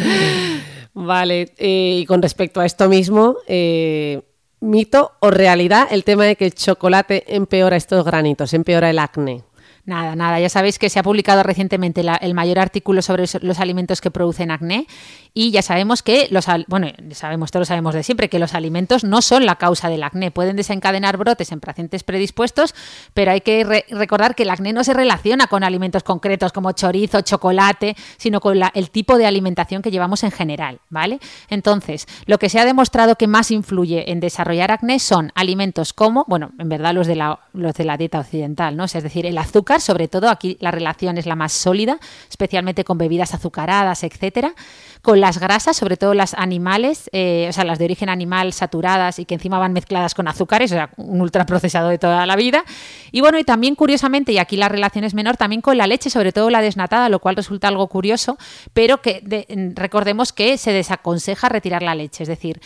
[0.94, 4.22] vale, eh, y con respecto a esto mismo, eh,
[4.60, 9.44] ¿mito o realidad el tema de que el chocolate empeora estos granitos, empeora el acné?
[9.86, 10.40] Nada, nada.
[10.40, 14.52] Ya sabéis que se ha publicado recientemente el mayor artículo sobre los alimentos que producen
[14.52, 14.88] acné
[15.34, 19.04] y ya sabemos que los bueno, sabemos, todos lo sabemos de siempre que los alimentos
[19.04, 22.76] no son la causa del acné, pueden desencadenar brotes en pacientes predispuestos,
[23.14, 27.22] pero hay que recordar que el acné no se relaciona con alimentos concretos como chorizo,
[27.22, 31.20] chocolate, sino con el tipo de alimentación que llevamos en general, ¿vale?
[31.50, 36.26] Entonces, lo que se ha demostrado que más influye en desarrollar acné son alimentos como,
[36.28, 38.86] bueno, en verdad los de la los de la dieta occidental, ¿no?
[38.86, 42.98] es decir, el azúcar sobre todo aquí la relación es la más sólida, especialmente con
[42.98, 44.54] bebidas azucaradas, etcétera,
[45.02, 49.20] con las grasas, sobre todo las animales, eh, o sea, las de origen animal saturadas
[49.20, 52.64] y que encima van mezcladas con azúcares, o sea, un ultraprocesado de toda la vida.
[53.12, 56.10] Y bueno, y también curiosamente, y aquí la relación es menor, también con la leche,
[56.10, 58.38] sobre todo la desnatada, lo cual resulta algo curioso,
[58.74, 59.24] pero que
[59.76, 62.62] recordemos que se desaconseja retirar la leche, es decir,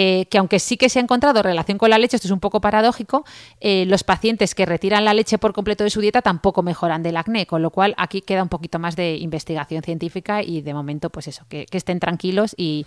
[0.00, 2.38] eh, que aunque sí que se ha encontrado relación con la leche, esto es un
[2.38, 3.24] poco paradójico,
[3.58, 7.16] eh, los pacientes que retiran la leche por completo de su dieta tampoco mejoran del
[7.16, 11.10] acné, con lo cual aquí queda un poquito más de investigación científica y de momento,
[11.10, 12.86] pues eso, que, estén tranquilos y,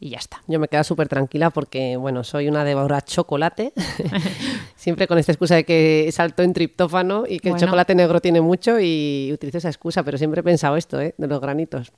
[0.00, 0.42] ya está.
[0.48, 3.72] Yo me quedo súper tranquila porque, bueno, soy una devora chocolate,
[4.76, 8.42] siempre con esta excusa de que salto en triptófano y que el chocolate negro tiene
[8.42, 11.14] mucho y utilizo esa excusa, pero siempre he pensado esto, ¿eh?
[11.16, 11.90] de los granitos.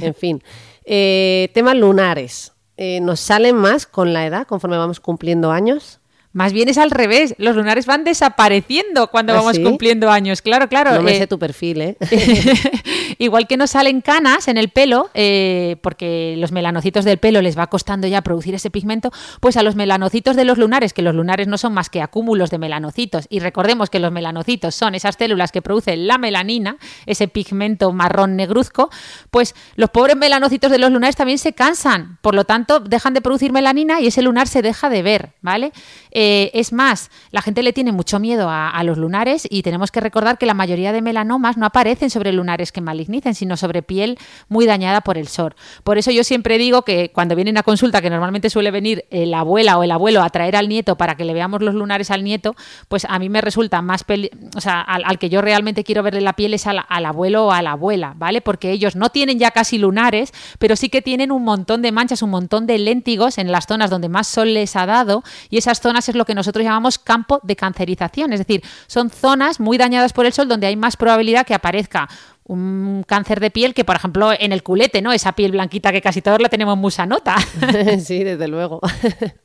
[0.00, 0.40] En fin,
[0.84, 2.52] eh, temas lunares.
[2.76, 6.00] Eh, ¿Nos salen más con la edad conforme vamos cumpliendo años?
[6.36, 10.42] Más bien es al revés, los lunares van desapareciendo cuando ¿Ah, vamos cumpliendo años.
[10.42, 10.92] Claro, claro.
[10.92, 11.96] No me eh, sé tu perfil, ¿eh?
[13.18, 17.58] igual que nos salen canas en el pelo, eh, porque los melanocitos del pelo les
[17.58, 21.14] va costando ya producir ese pigmento, pues a los melanocitos de los lunares, que los
[21.14, 25.16] lunares no son más que acúmulos de melanocitos, y recordemos que los melanocitos son esas
[25.16, 26.76] células que producen la melanina,
[27.06, 28.90] ese pigmento marrón negruzco,
[29.30, 33.20] pues los pobres melanocitos de los lunares también se cansan, por lo tanto dejan de
[33.20, 35.72] producir melanina y ese lunar se deja de ver, ¿vale?
[36.10, 40.00] Eh, es más, la gente le tiene mucho miedo a, los lunares y tenemos que
[40.00, 42.80] recordar que la mayoría de melanomas no aparecen sobre lunares que
[43.34, 45.54] sino sobre piel muy dañada por el sol.
[45.84, 49.40] Por eso yo siempre digo que cuando vienen a consulta, que normalmente suele venir la
[49.40, 52.24] abuela o el abuelo a traer al nieto para que le veamos los lunares al
[52.24, 52.54] nieto,
[52.88, 54.04] pues a mí me resulta más,
[54.56, 57.52] o sea, al, que yo realmente quiero verle la piel es al, al abuelo o
[57.52, 58.40] a la abuela, ¿vale?
[58.40, 62.22] Porque ellos no tienen ya casi lunares, pero sí que tienen un montón de manchas,
[62.22, 65.80] un montón de léntigos en las zonas donde más sol les ha dado y esas
[65.80, 70.12] zonas es lo que nosotros llamamos campo de cancerización, es decir, son zonas muy dañadas
[70.12, 72.08] por el sol donde hay más probabilidad que aparezca
[72.48, 75.12] un cáncer de piel que, por ejemplo, en el culete, ¿no?
[75.12, 77.36] Esa piel blanquita que casi todos la tenemos musanota.
[78.00, 78.80] sí, desde luego.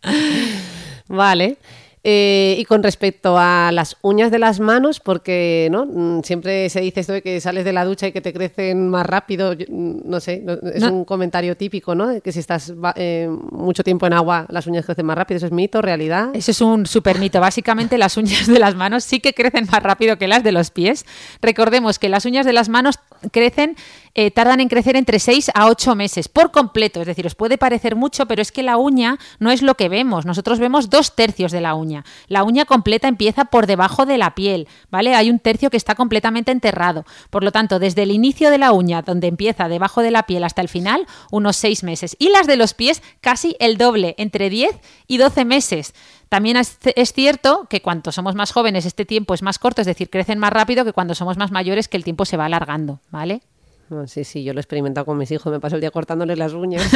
[1.08, 1.58] vale.
[2.04, 5.86] Eh, y con respecto a las uñas de las manos, porque ¿no?
[5.86, 8.90] Mm, siempre se dice esto de que sales de la ducha y que te crecen
[8.90, 12.20] más rápido, mm, no sé, es un comentario típico, ¿no?
[12.22, 15.52] Que si estás eh, mucho tiempo en agua, las uñas crecen más rápido, ¿eso es
[15.52, 16.30] mito, realidad?
[16.34, 17.40] Eso es un super mito.
[17.40, 20.72] Básicamente las uñas de las manos sí que crecen más rápido que las de los
[20.72, 21.06] pies.
[21.40, 22.98] Recordemos que las uñas de las manos
[23.32, 23.76] crecen
[24.16, 27.02] eh, tardan en crecer entre 6 a 8 meses por completo.
[27.02, 29.88] Es decir, os puede parecer mucho, pero es que la uña no es lo que
[29.88, 30.26] vemos.
[30.26, 31.91] Nosotros vemos dos tercios de la uña.
[32.28, 35.16] La uña completa empieza por debajo de la piel, ¿vale?
[35.16, 37.06] Hay un tercio que está completamente enterrado.
[37.30, 40.44] Por lo tanto, desde el inicio de la uña, donde empieza debajo de la piel
[40.44, 42.16] hasta el final, unos 6 meses.
[42.20, 45.94] Y las de los pies, casi el doble, entre 10 y 12 meses.
[46.32, 46.78] También es,
[47.14, 50.54] cierto que cuando somos más jóvenes este tiempo es más corto, es decir, crecen más
[50.54, 53.42] rápido que cuando somos más mayores que el tiempo se va alargando, ¿vale?
[54.06, 56.54] Sí, sí, yo lo he experimentado con mis hijos, me paso el día cortándoles las
[56.54, 56.90] uñas.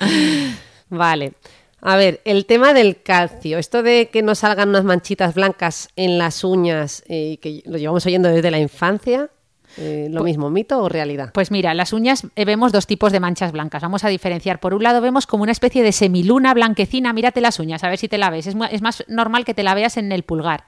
[0.88, 1.34] vale.
[1.82, 6.18] A ver, el tema del calcio, esto de que nos salgan unas manchitas blancas en
[6.18, 9.30] las uñas y eh, que lo llevamos oyendo desde la infancia,
[9.76, 11.30] eh, ¿Lo mismo, mito o realidad?
[11.32, 13.82] Pues mira, las uñas eh, vemos dos tipos de manchas blancas.
[13.82, 14.58] Vamos a diferenciar.
[14.58, 17.12] Por un lado vemos como una especie de semiluna blanquecina.
[17.12, 18.48] Mírate las uñas, a ver si te la ves.
[18.48, 20.64] es más normal que te la veas en el pulgar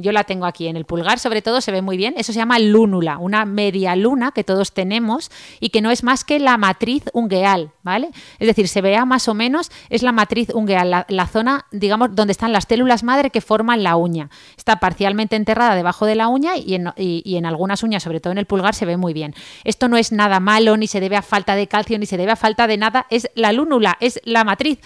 [0.00, 2.14] yo la tengo aquí en el pulgar, sobre todo se ve muy bien.
[2.16, 5.30] Eso se llama lúnula, una media luna que todos tenemos
[5.60, 8.10] y que no es más que la matriz ungueal, ¿vale?
[8.38, 12.32] Es decir, se vea más o menos, es la matriz ungueal, la, zona, digamos, donde
[12.32, 14.30] están las células madre que forman la uña.
[14.56, 18.32] Está parcialmente enterrada debajo de la uña y en, y en algunas uñas, sobre todo
[18.32, 19.34] en el pulgar, se ve muy bien.
[19.64, 22.32] Esto no es nada malo, ni se debe a falta de calcio, ni se debe
[22.32, 24.78] a falta de nada, es la lúnula, es la matriz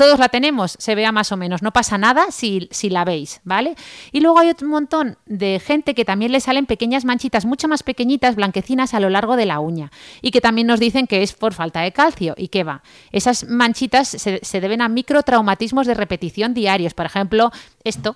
[0.00, 3.42] todos la tenemos, se vea más o menos, no pasa nada si, si, la veis,
[3.44, 3.74] ¿vale?
[4.12, 7.82] Y luego hay un montón de gente que también le salen pequeñas manchitas, mucho más
[7.82, 11.34] pequeñitas, blanquecinas a lo largo de la uña, y que también nos dicen que es
[11.34, 12.32] por falta de calcio.
[12.38, 12.82] ¿Y qué va?
[13.12, 17.50] Esas manchitas se, deben a microtraumatismos de repetición diarios, por ejemplo,
[17.84, 18.14] esto,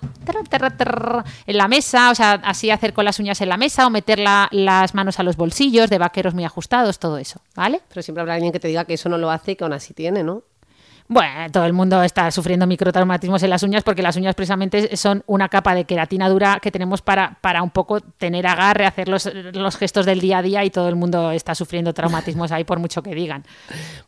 [1.45, 4.17] en la mesa, o sea, así hacer con las uñas en la mesa o meter
[4.17, 7.79] las manos a los bolsillos de vaqueros muy ajustados, todo eso, ¿vale?
[7.89, 9.73] Pero siempre habrá alguien que te diga que eso no lo hace y que aún
[9.73, 10.41] así tiene, ¿no?
[11.07, 15.23] Bueno, todo el mundo está sufriendo microtraumatismos en las uñas porque las uñas precisamente son
[15.27, 19.29] una capa de queratina dura que tenemos para, para un poco tener agarre, hacer los,
[19.53, 22.79] los gestos del día a día y todo el mundo está sufriendo traumatismos ahí por
[22.79, 23.43] mucho que digan.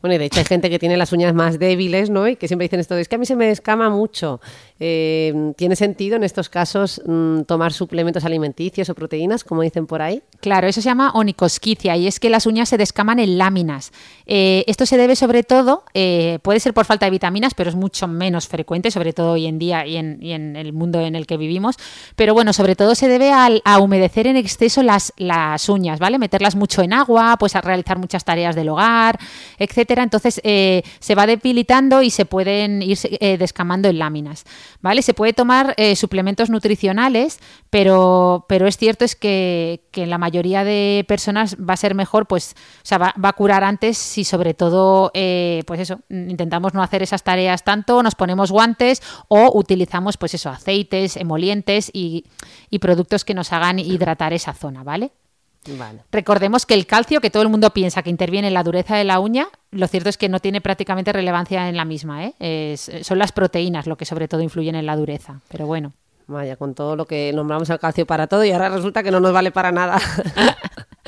[0.02, 2.28] Bueno, y de hecho hay gente que tiene las uñas más débiles, ¿no?
[2.28, 4.42] Y que siempre dicen esto, es que a mí se me descama mucho.
[4.80, 10.02] Eh, ¿Tiene sentido en estos casos mm, tomar suplementos alimenticios o proteínas, como dicen por
[10.02, 10.24] ahí?
[10.40, 13.92] Claro, eso se llama onicosquicia y es que las uñas se descaman en láminas.
[14.26, 17.76] Eh, esto se debe sobre todo, eh, puede ser por falta de vitaminas, pero es
[17.76, 21.38] mucho menos frecuente, sobre todo hoy en día y en, el mundo en el que
[21.38, 21.76] vivimos.
[22.16, 25.14] Pero bueno, sobre todo se debe a, humedecer en exceso las,
[25.70, 26.18] uñas, ¿vale?
[26.18, 29.20] Meterlas mucho en agua, pues a realizar muchas tareas del hogar,
[29.60, 30.04] etcétera.
[30.04, 34.46] Entonces eh, se va debilitando y se pueden ir eh, descamando en láminas,
[34.82, 35.02] ¿vale?
[35.02, 40.64] Se puede tomar eh, suplementos nutricionales, pero, pero es cierto es que, en la mayoría
[40.64, 44.54] de personas va a ser mejor, pues, o sea, va, a curar antes si sobre
[44.54, 50.34] todo, pues eso, intentamos no hacer esas tareas tanto, nos ponemos guantes o utilizamos, pues
[50.34, 52.24] eso, aceites, emolientes y,
[52.70, 55.12] y productos que nos hagan hidratar esa zona, ¿vale?
[56.12, 59.04] Recordemos que el calcio, que todo el mundo piensa que interviene en la dureza de
[59.04, 62.26] la uña, lo cierto es que no tiene prácticamente relevancia en la misma.
[62.26, 62.78] ¿eh?
[62.78, 65.42] son las proteínas lo que sobre todo influyen en la dureza.
[65.50, 65.94] Pero bueno.
[66.28, 69.20] Vaya, con todo lo que nombramos al calcio para todo y ahora resulta que no
[69.20, 70.00] nos vale para nada.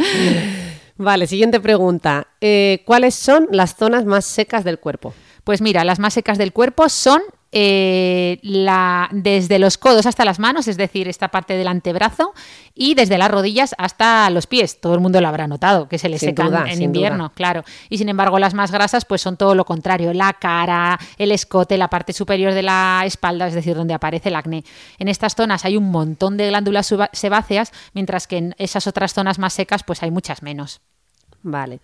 [0.97, 2.27] vale, siguiente pregunta.
[2.39, 5.13] Eh, ¿Cuáles son las zonas más secas del cuerpo?
[5.43, 7.21] Pues mira, las más secas del cuerpo son
[7.52, 12.34] eh, la, desde los codos hasta las manos, es decir, esta parte del antebrazo,
[12.75, 14.80] y desde las rodillas hasta los pies.
[14.80, 17.63] Todo el mundo lo habrá notado, que se le secan en invierno, claro.
[17.89, 21.78] Y sin embargo, las más grasas, pues son todo lo contrario: la cara, el escote,
[21.78, 24.63] la parte superior de la espalda, es decir, donde aparece el acné.
[24.99, 29.39] En estas zonas hay un montón de glándulas sebáceas, mientras que en esas otras zonas
[29.39, 30.82] más secas, pues hay muchas menos.
[31.41, 31.80] Vale.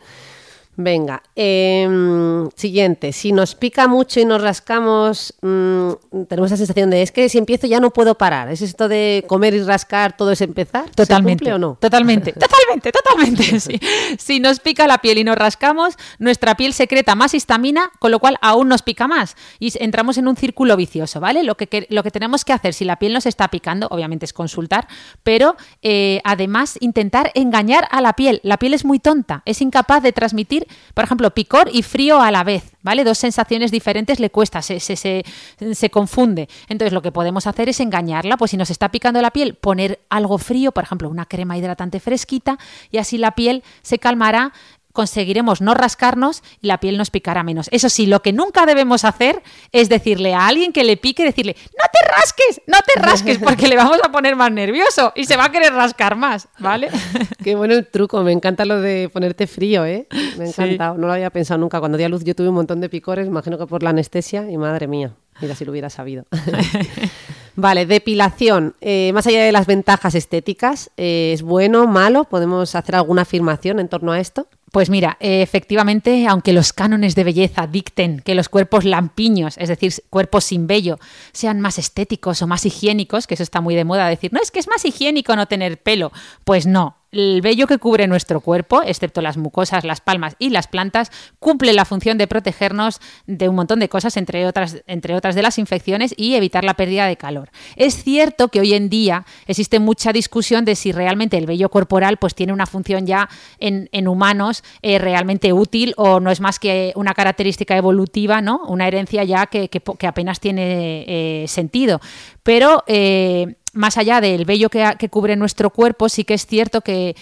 [0.77, 3.13] Venga, em, siguiente.
[3.13, 5.91] Si nos pica mucho y nos rascamos, mm,
[6.27, 8.49] tenemos la sensación de es que si empiezo ya no puedo parar.
[8.51, 10.89] ¿Es esto de comer y rascar todo es empezar?
[10.91, 11.53] Totalmente.
[11.53, 11.77] o no?
[11.79, 13.45] Totalmente, totalmente, totalmente.
[14.17, 18.19] Si nos pica la piel y nos rascamos, nuestra piel secreta más histamina, con lo
[18.19, 19.35] cual aún nos pica más.
[19.59, 21.43] Y entramos en un círculo vicioso, ¿vale?
[21.43, 24.33] Lo que, lo que tenemos que hacer si la piel nos está picando, obviamente es
[24.33, 24.87] consultar,
[25.23, 28.39] pero eh, además intentar engañar a la piel.
[28.43, 32.31] La piel es muy tonta, es incapaz de transmitir por ejemplo, picor y frío a
[32.31, 33.03] la vez, ¿vale?
[33.03, 36.47] Dos sensaciones diferentes le cuesta, se, se, se, confunde.
[36.69, 40.01] Entonces, lo que podemos hacer es engañarla, pues si nos está picando la piel, poner
[40.07, 42.59] algo frío, por ejemplo, una crema hidratante fresquita,
[42.91, 44.53] y así la piel se calmará
[44.95, 47.67] conseguiremos no rascarnos y la piel nos picará menos.
[47.71, 51.55] Eso sí, lo que nunca debemos hacer es decirle a alguien que le pique, decirle,
[51.77, 55.37] no te rasques, no te rasques, porque le vamos a poner más nervioso y se
[55.37, 56.89] va a querer rascar más, ¿vale?
[57.43, 60.07] Qué bueno el truco, me encanta lo de ponerte frío, ¿eh?
[60.37, 61.79] Me ha encantado, no lo había pensado nunca.
[61.79, 64.49] Cuando di a luz yo tuve un montón de picores, imagino que por la anestesia,
[64.49, 66.25] y madre mía, mira si lo hubiera sabido.
[67.57, 68.75] Vale, depilación.
[68.81, 72.25] Eh, más allá de las ventajas estéticas, eh, ¿es bueno, malo?
[72.25, 74.47] ¿Podemos hacer alguna afirmación en torno a esto?
[74.75, 79.93] Pues mira, efectivamente, aunque los cánones de belleza dicten que los cuerpos lampiños, es decir,
[80.09, 80.99] cuerpos sin vello,
[81.31, 84.51] sean más estéticos o más higiénicos, que eso está muy de moda decir, no, es
[84.51, 86.11] que es más higiénico no tener pelo.
[86.43, 90.67] Pues no, el vello que cubre nuestro cuerpo, excepto las mucosas, las palmas y las
[90.67, 95.35] plantas, cumple la función de protegernos de un montón de cosas, entre otras, entre otras
[95.35, 97.49] de las infecciones y evitar la pérdida de calor.
[97.75, 102.17] Es cierto que hoy en día existe mucha discusión de si realmente el vello corporal
[102.17, 106.93] pues, tiene una función ya en, humanos eh, realmente útil o no es más que
[106.95, 108.61] una característica evolutiva, ¿no?
[108.67, 109.69] una herencia ya que,
[110.07, 111.99] apenas tiene eh, sentido.
[112.43, 117.15] Pero eh, más allá del vello que, cubre nuestro cuerpo, sí que es cierto que,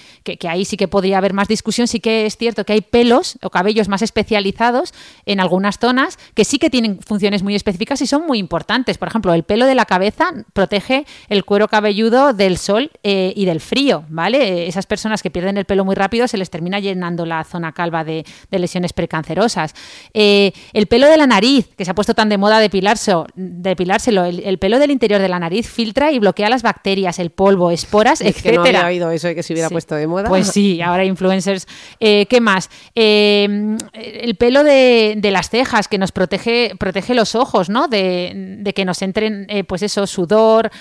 [0.48, 3.50] ahí sí que podría haber más discusión, sí que es cierto que hay pelos o
[3.50, 4.94] cabellos más especializados
[5.26, 8.98] en algunas zonas que sí que tienen funciones muy específicas y son muy importantes.
[8.98, 13.46] Por ejemplo, el pelo de la cabeza protege el cuero cabelludo del sol eh, y
[13.46, 14.68] del frío, ¿vale?
[14.68, 18.04] Esas personas que pierden el pelo muy rápido se les termina llenando la zona calva
[18.04, 19.74] de, lesiones precancerosas.
[20.13, 24.24] Eh, el pelo de la nariz, que se ha puesto tan de moda depilárselo, depilárselo
[24.26, 27.71] el, el pelo del interior de la nariz filtra y bloquea las bacterias, el polvo,
[27.71, 28.63] esporas, es etcétera.
[28.63, 30.29] Que no había oído eso de que se hubiera puesto de moda.
[30.29, 31.67] Pues sí, ahora influencers.
[31.99, 32.69] Eh, ¿Qué más?
[32.95, 37.88] Eh, el pelo de, las cejas que nos protege, protege los ojos, ¿no?
[37.88, 40.71] De, que nos entren, eh, pues eso, sudor,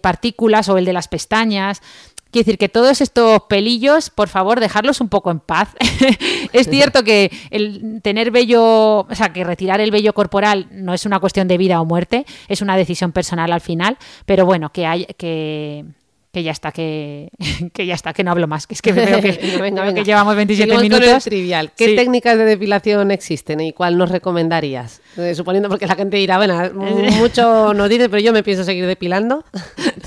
[0.00, 1.80] partículas o el de las pestañas.
[2.30, 5.70] Quiero decir que todos estos pelillos, por favor, dejarlos un poco en paz.
[6.52, 11.06] es cierto que el tener vello, o sea, que retirar el vello corporal no es
[11.06, 14.86] una cuestión de vida o muerte, es una decisión personal al final, pero bueno, que
[14.86, 15.84] hay que
[16.32, 17.30] que ya está, que,
[17.72, 19.38] que, ya está, que no hablo más, que es que veo que,
[19.94, 21.24] que llevamos 27 minutos.
[21.24, 21.72] trivial.
[21.76, 25.00] ¿Qué técnicas de depilación existen y cuál nos recomendarías?
[25.16, 26.70] Eh, suponiendo porque la gente dirá, bueno,
[27.18, 29.44] mucho nos dice, pero yo me pienso seguir depilando.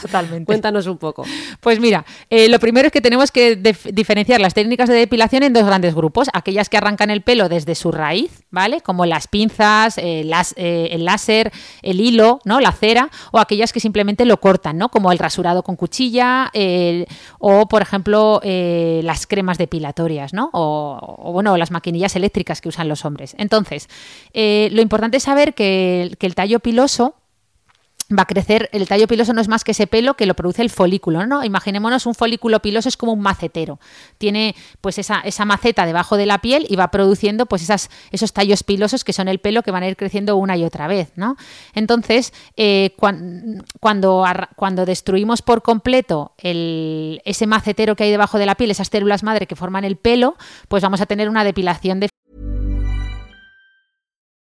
[0.01, 0.45] Totalmente.
[0.45, 1.23] Cuéntanos un poco.
[1.61, 3.55] Pues mira, eh, lo primero es que tenemos que
[3.93, 6.29] diferenciar las técnicas de depilación en dos grandes grupos.
[6.33, 8.81] Aquellas que arrancan el pelo desde su raíz, ¿vale?
[8.81, 12.59] Como las pinzas, eh, las, el láser, el hilo, ¿no?
[12.59, 14.89] La cera, o aquellas que simplemente lo cortan, ¿no?
[14.89, 16.01] Como el rasurado con cuchillo
[17.39, 20.49] o, por ejemplo, eh, las cremas depilatorias, ¿no?
[20.53, 23.35] O, bueno, las maquinillas eléctricas que usan los hombres.
[23.37, 23.87] Entonces,
[24.33, 27.15] eh, lo importante es saber que, que el tallo piloso
[28.17, 30.61] va a crecer, el tallo piloso no es más que ese pelo que lo produce
[30.61, 31.43] el folículo, ¿no?
[31.43, 33.79] Imaginémonos un folículo piloso es como un macetero.
[34.17, 38.33] Tiene pues esa, esa maceta debajo de la piel y va produciendo pues esas, esos
[38.33, 41.11] tallos pilosos que son el pelo que van a ir creciendo una y otra vez,
[41.15, 41.35] ¿no?
[41.73, 48.55] Entonces, eh, cuando, cuando destruimos por completo el, ese macetero que hay debajo de la
[48.55, 50.35] piel, esas células madre que forman el pelo,
[50.67, 52.09] pues vamos a tener una depilación de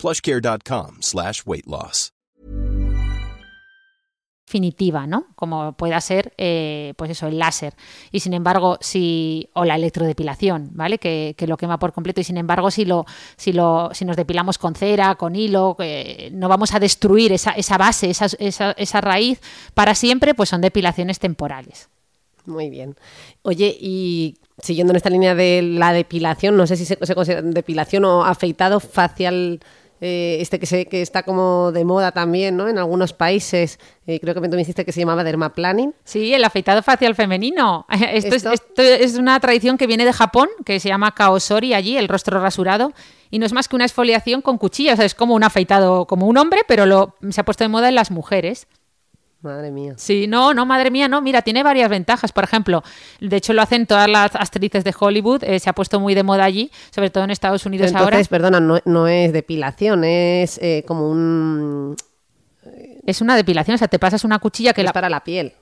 [0.00, 2.12] plushcare.com slash weight loss.
[4.50, 5.26] Definitiva, ¿no?
[5.36, 7.74] Como pueda ser, eh, pues eso, el láser.
[8.10, 9.48] Y sin embargo, si.
[9.52, 10.98] o la electrodepilación, ¿vale?
[10.98, 12.20] Que, que, lo quema por completo.
[12.20, 16.30] Y sin embargo, si lo, si lo, si nos depilamos con cera, con hilo, eh,
[16.32, 19.40] no vamos a destruir esa, esa base, esa, esa, esa raíz
[19.72, 21.88] para siempre, pues son depilaciones temporales.
[22.44, 22.96] Muy bien.
[23.42, 27.42] Oye, y siguiendo en esta línea de la depilación, no sé si se, se considera
[27.42, 29.60] depilación o afeitado facial
[30.00, 32.68] eh, este que, se, que está como de moda también, ¿no?
[32.68, 35.94] En algunos países, eh, creo que me dijiste que se llamaba dermaplaning.
[36.04, 37.86] Sí, el afeitado facial femenino.
[37.90, 38.52] Esto, ¿Esto?
[38.52, 42.08] Es, esto, Es, una tradición que viene de Japón, que se llama kaosori allí, el
[42.08, 42.92] rostro rasurado,
[43.30, 46.06] y no es más que una exfoliación con cuchillas, o sea, es como un afeitado
[46.06, 48.66] como un hombre, pero lo, se ha puesto de moda en las mujeres.
[49.42, 49.94] Madre mía.
[49.96, 51.22] Sí, no, no, madre mía, no.
[51.22, 52.30] Mira, tiene varias ventajas.
[52.30, 52.82] Por ejemplo,
[53.20, 55.44] de hecho lo hacen todas las actrices de Hollywood.
[55.44, 58.24] Eh, se ha puesto muy de moda allí, sobre todo en Estados Unidos Entonces, ahora.
[58.28, 61.96] perdona, no, no es depilación, es eh, como un...
[63.06, 64.92] Es una depilación, o sea, te pasas una cuchilla que es la...
[64.92, 65.54] para la piel,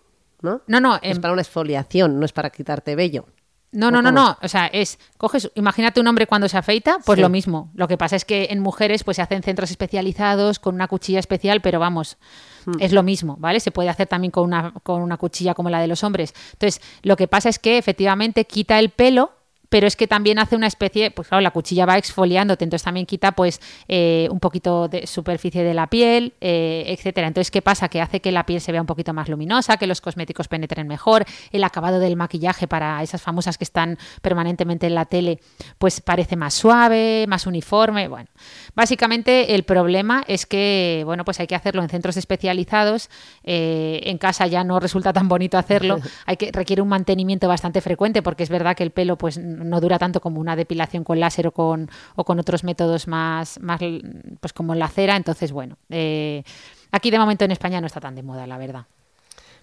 [0.43, 0.61] ¿no?
[0.67, 0.99] No, no.
[1.01, 3.27] Es para una exfoliación, no es para quitarte vello.
[3.71, 4.39] No, no, no, no.
[4.43, 7.21] O sea, es, coges, imagínate un hombre cuando se afeita, pues Sí.
[7.23, 7.71] lo mismo.
[7.75, 11.19] Lo que pasa es que en mujeres pues se hacen centros especializados con una cuchilla
[11.19, 12.17] especial, pero vamos,
[12.81, 13.61] es lo mismo, ¿vale?
[13.61, 16.35] Se puede hacer también con una, con una cuchilla como la de los hombres.
[16.53, 19.33] Entonces, lo que pasa es que efectivamente quita el pelo,
[19.69, 23.07] pero es que también hace una especie, pues claro, la cuchilla va exfoliándote, entonces también
[23.07, 27.29] quita pues eh, un poquito de superficie de la piel, eh, etcétera.
[27.29, 27.89] Entonces, ¿qué pasa?
[27.89, 30.87] Que hace que la piel se vea un poquito más luminosa, que los cosméticos penetren
[30.87, 35.41] mejor, el acabado del maquillaje para esas famosas que están permanentemente en la tele,
[35.79, 38.09] pues parece más suave, más uniforme.
[38.09, 38.29] Bueno,
[38.75, 43.11] básicamente el problema es que, bueno, pues hay que hacerlo en centros especializados,
[43.45, 47.81] eh, en casa ya no resulta tan bonito hacerlo, hay que requiere un mantenimiento bastante
[47.81, 51.21] frecuente porque es verdad que el pelo pues no dura tanto como una depilación con
[51.21, 53.81] láser o con, o con otros métodos más, más,
[54.41, 55.17] pues como la cera.
[55.17, 56.43] Entonces, bueno, eh,
[56.91, 58.87] aquí de momento en España no está tan de moda, la verdad.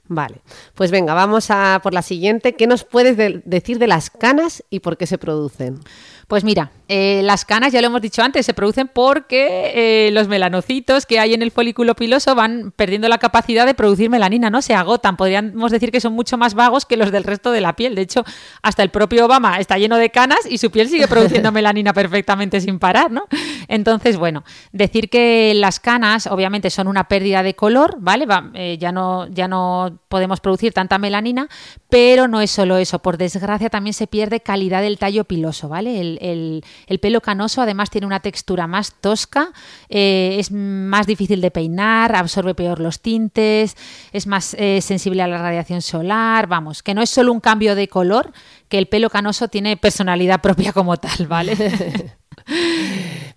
[0.08, 0.42] Vale,
[0.76, 2.54] pues venga, vamos a por la siguiente.
[2.54, 5.80] ¿Qué nos puedes de decir de las canas y por qué se producen?
[6.28, 10.28] Pues mira, eh, las canas, ya lo hemos dicho antes, se producen porque eh, los
[10.28, 14.64] melanocitos que hay en el folículo piloso van perdiendo la capacidad de producir melanina, ¿no?
[14.64, 15.18] Se agotan.
[15.18, 17.94] Podríamos decir que son mucho más vagos que los del resto de la piel.
[17.94, 18.24] De hecho,
[18.64, 22.60] hasta el propio Obama está lleno de canas y su piel sigue produciendo melanina perfectamente
[22.60, 23.26] sin parar, ¿no?
[23.68, 28.26] Entonces, bueno, decir que las canas obviamente son una pérdida de color, ¿vale?
[28.26, 31.48] Va, eh, ya, no, ya no podemos producir tanta melanina,
[31.90, 33.00] pero no es solo eso.
[33.00, 36.00] Por desgracia también se pierde calidad del tallo piloso, ¿vale?
[36.00, 39.52] El, el, el, pelo canoso además tiene una textura más tosca,
[39.90, 43.76] eh, es más difícil de peinar, absorbe peor los tintes,
[44.12, 47.76] es más eh, sensible a la radiación solar, vamos, que no es solo un cambio
[47.76, 48.32] de color,
[48.70, 51.56] que el pelo canoso tiene personalidad propia como tal, ¿vale?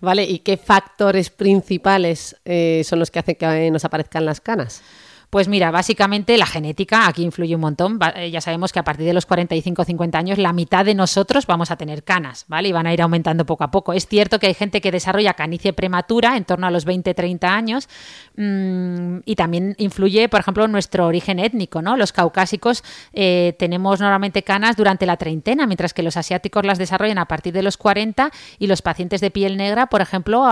[0.01, 4.83] vale, ¿y qué factores principales eh, son los que hacen que nos aparezcan las canas?
[5.31, 7.99] Pues mira, básicamente la genética aquí influye un montón.
[8.33, 11.47] Ya sabemos que a partir de los 45 o 50 años la mitad de nosotros
[11.47, 12.69] vamos a tener canas, ¿vale?
[12.69, 13.93] Y van a ir aumentando poco a poco.
[13.93, 17.91] Es cierto que hay gente que desarrolla canicie prematura en torno a los 20-30 años
[18.37, 21.99] mmm, y también influye, por ejemplo, nuestro origen étnico, ¿no?
[21.99, 27.19] Los caucásicos eh, tenemos normalmente canas durante la treintena, mientras que los asiáticos las desarrollan
[27.19, 30.49] a partir de los 40 y los pacientes de piel negra, por ejemplo,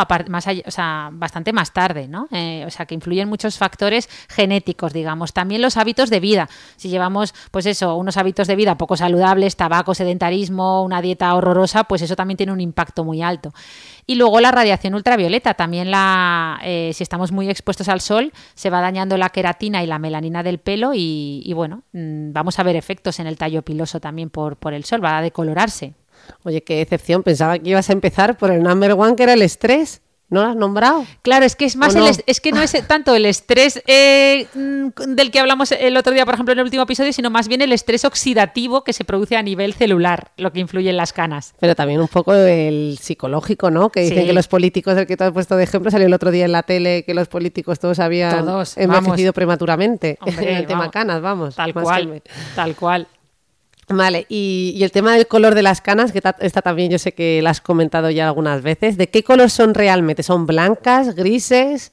[1.13, 2.29] bastante más tarde, ¿no?
[2.31, 5.33] Eh, o sea, que influyen muchos factores genéticos digamos.
[5.33, 6.49] También los hábitos de vida.
[6.77, 11.85] Si llevamos, pues eso, unos hábitos de vida poco saludables, tabaco, sedentarismo, una dieta horrorosa,
[11.85, 13.53] pues eso también tiene un impacto muy alto.
[14.07, 18.71] Y luego la radiación ultravioleta, también la, eh, si estamos muy expuestos al sol, se
[18.71, 22.63] va dañando la queratina y la melanina del pelo y, y bueno, mm, vamos a
[22.63, 25.95] ver efectos en el tallo piloso también por, por el sol, va a decolorarse.
[26.45, 27.23] Oye, qué decepción.
[27.23, 30.03] Pensaba que ibas a empezar por el number one, que era el estrés.
[30.29, 31.05] ¿No lo has nombrado?
[31.23, 32.09] Claro, es que es más ¿O no?
[32.09, 36.13] el es que no es tanto el estrés eh, mm, del que hablamos el otro
[36.13, 39.05] día, por ejemplo, en el último episodio, sino más bien el estrés oxidativo que se
[39.05, 41.55] produce a nivel celular, lo que influye en las canas.
[41.61, 43.91] Pero también un poco el psicológico, ¿no?
[43.91, 44.27] Que dicen Sí.
[44.27, 46.53] que los políticos, el que tú has puesto de ejemplo, salió el otro día en
[46.53, 49.35] la tele que los políticos todos habían Todos, envejecido vamos.
[49.35, 50.19] prematuramente.
[50.21, 51.55] Hombre, en el tema canas, vamos.
[51.55, 53.07] Tal cual, que- tal cual.
[53.89, 57.13] Vale, y, el tema del color de las canas, que ta- esta también yo sé
[57.13, 58.97] que la has comentado ya algunas veces.
[58.97, 60.25] ¿De qué color son realmente?
[60.25, 61.93] ¿Son blancas, grises?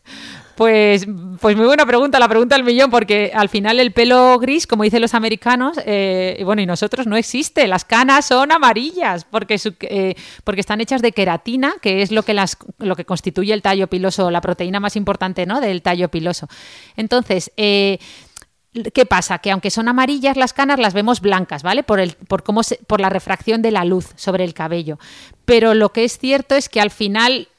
[0.55, 1.07] Pues,
[1.41, 4.83] pues muy buena pregunta, la pregunta del millón, porque al final el pelo gris, como
[4.83, 7.67] dicen los americanos, eh, bueno, y nosotros no existe.
[7.67, 12.33] Las canas son amarillas, porque, eh, porque están hechas de queratina, que es lo que,
[12.35, 15.59] las, lo que constituye el tallo piloso, la proteína más importante ¿no?
[15.59, 16.47] del tallo piloso.
[16.97, 17.97] Entonces, eh,
[18.93, 19.37] ¿Qué pasa?
[19.37, 21.83] Que aunque son amarillas las canas, las vemos blancas, ¿vale?
[21.83, 24.97] Por, el, por, cómo por la refracción de la luz sobre el cabello.
[25.45, 27.49] Pero lo que es cierto es que al final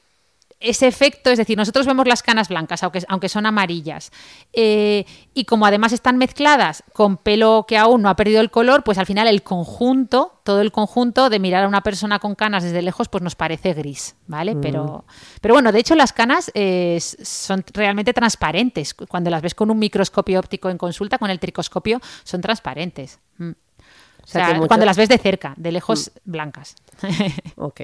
[0.59, 4.11] ese efecto, es decir, nosotros vemos las canas blancas, aunque, aunque son amarillas,
[4.53, 8.83] eh, y como además están mezcladas con pelo que aún no ha perdido el color,
[8.83, 12.63] pues al final el conjunto, todo el conjunto de mirar a una persona con canas
[12.63, 14.55] desde lejos, pues nos parece gris, ¿vale?
[14.55, 15.05] Pero,
[15.41, 18.93] pero bueno, de hecho las canas eh, son realmente transparentes.
[18.93, 23.19] Cuando las ves con un microscopio óptico en consulta, con el tricoscopio, son transparentes.
[23.37, 23.49] Mm.
[23.49, 26.75] O sea, sea, que mucho- cuando las ves de cerca, de lejos, blancas.
[27.57, 27.81] Ok.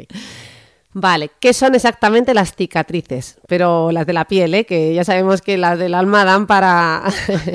[0.93, 3.39] Vale, ¿qué son exactamente las cicatrices?
[3.47, 4.65] Pero las de la piel, ¿eh?
[4.65, 7.03] que ya sabemos que las del alma dan para...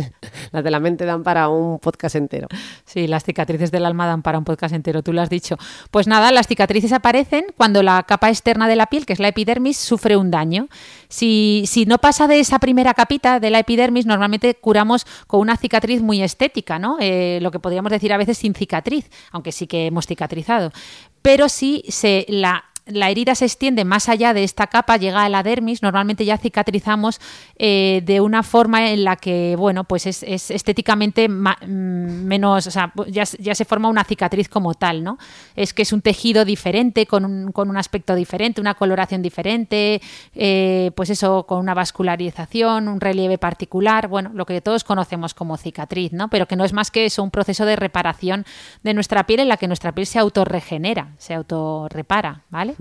[0.53, 2.49] las de la mente dan para un podcast entero.
[2.87, 5.59] Sí, las cicatrices del alma dan para un podcast entero, tú lo has dicho.
[5.91, 9.29] Pues nada, las cicatrices aparecen cuando la capa externa de la piel, que es la
[9.29, 10.69] epidermis, sufre un daño.
[11.09, 15.59] Si, si no pasa de esa primera capita de la epidermis, normalmente curamos con una
[15.59, 16.97] cicatriz muy estética, ¿no?
[17.01, 20.73] Eh, lo que podríamos decir a veces sin cicatriz, aunque sí que hemos cicatrizado.
[21.21, 25.29] Pero si se la la herida se extiende más allá de esta capa, llega a
[25.29, 27.21] la dermis, normalmente ya cicatrizamos
[27.57, 32.71] eh, de una forma en la que, bueno, pues es, es estéticamente mm, menos, o
[32.71, 35.19] sea, ya, se forma una cicatriz como tal, ¿no?
[35.57, 40.01] Es que es un tejido diferente, con un, con un aspecto diferente, una coloración diferente,
[40.35, 45.57] eh, pues eso, con una vascularización, un relieve particular, bueno, lo que todos conocemos como
[45.57, 46.29] cicatriz, ¿no?
[46.29, 48.47] Pero que no es más que eso, un proceso de reparación
[48.85, 52.76] de nuestra piel en la que nuestra piel se autorregenera, se autorrepara, ¿vale?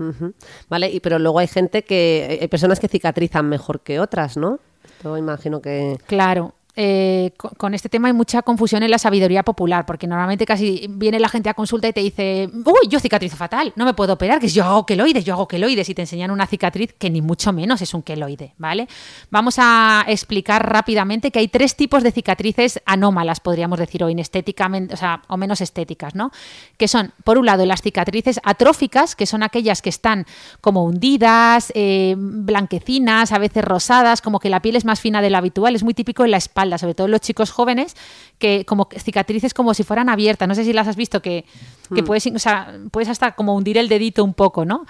[0.68, 2.38] Vale, y pero luego hay gente que...
[2.40, 4.58] Hay personas que cicatrizan mejor que otras, ¿no?
[5.02, 5.98] Yo imagino que...
[6.06, 6.54] Claro.
[6.76, 10.86] Eh, co- con este tema hay mucha confusión en la sabiduría popular, porque normalmente casi
[10.90, 14.12] viene la gente a consulta y te dice, uy, yo cicatrizo fatal, no me puedo
[14.12, 17.22] operar, que yo hago queloides, yo hago queloides, y te enseñan una cicatriz que ni
[17.22, 18.88] mucho menos es un queloide, ¿vale?
[19.30, 24.94] Vamos a explicar rápidamente que hay tres tipos de cicatrices anómalas, podríamos decir, o inestéticamente,
[24.94, 24.98] o
[25.28, 26.30] o menos estéticas, ¿no?
[26.76, 30.26] Que son, por un lado, las cicatrices atróficas, que son aquellas que están
[30.60, 35.30] como hundidas, eh, blanquecinas, a veces rosadas, como que la piel es más fina de
[35.30, 37.96] lo habitual, es muy típico en la espalda, sobre todo los chicos jóvenes,
[38.38, 41.44] que como cicatrices como si fueran abiertas, no sé si las has visto, que,
[41.94, 44.86] que puedes, o sea, puedes hasta como hundir el dedito un poco, ¿no?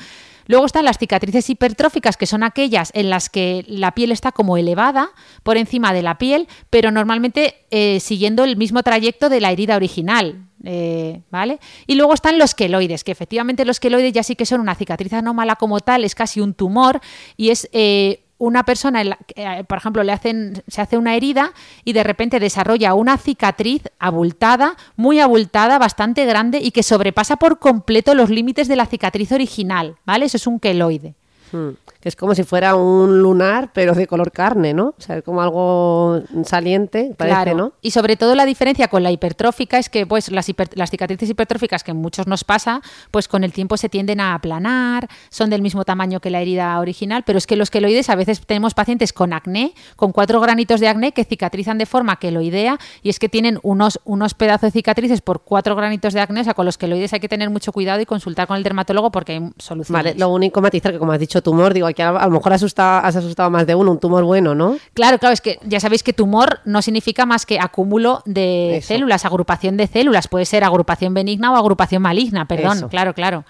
[0.48, 4.56] Luego están las cicatrices hipertróficas, que son aquellas en las que la piel está como
[4.56, 5.10] elevada
[5.42, 9.76] por encima de la piel, pero normalmente eh, siguiendo el mismo trayecto de la herida
[9.76, 10.46] original.
[10.64, 11.58] eh, ¿Vale?
[11.86, 15.12] Y luego están los queloides, que efectivamente los queloides ya sí que son una cicatriz
[15.12, 17.00] anómala como tal, es casi un tumor
[17.36, 19.02] y es eh, una persona,
[19.34, 21.52] eh, por ejemplo, le hacen, se hace una herida
[21.84, 27.58] y de repente desarrolla una cicatriz abultada, muy abultada, bastante grande y que sobrepasa por
[27.58, 30.26] completo los límites de la cicatriz original, ¿vale?
[30.26, 31.14] Eso es un queloide.
[31.52, 31.70] Hmm.
[32.00, 34.88] Que es como si fuera un lunar, pero de color carne, ¿no?
[34.96, 37.56] O sea, es como algo saliente, parece, Claro.
[37.56, 37.72] ¿no?
[37.82, 41.28] Y sobre todo la diferencia con la hipertrófica es que pues las, hiper- las cicatrices
[41.30, 42.80] hipertróficas que a muchos nos pasa,
[43.10, 46.78] pues con el tiempo se tienden a aplanar, son del mismo tamaño que la herida
[46.78, 50.80] original, pero es que los queloides a veces tenemos pacientes con acné, con cuatro granitos
[50.80, 54.70] de acné que cicatrizan de forma queloidea y es que tienen unos, unos pedazos de
[54.72, 57.72] cicatrices por cuatro granitos de acné, o sea, con los queloides hay que tener mucho
[57.72, 60.04] cuidado y consultar con el dermatólogo porque hay soluciones.
[60.04, 62.52] Vale, lo único matizar que como has dicho tumor, digo, aquí a, a lo mejor
[62.52, 64.76] has asustado más de uno, un tumor bueno, ¿no?
[64.94, 68.88] Claro, claro, es que ya sabéis que tumor no significa más que acúmulo de Eso.
[68.88, 70.28] células, agrupación de células.
[70.28, 72.78] Puede ser agrupación benigna o agrupación maligna, perdón.
[72.78, 72.88] Eso.
[72.88, 73.44] Claro, claro.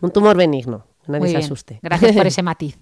[0.00, 0.84] Un tumor benigno.
[1.06, 1.44] nadie Muy se bien.
[1.44, 1.78] asuste.
[1.82, 2.78] Gracias por ese matiz.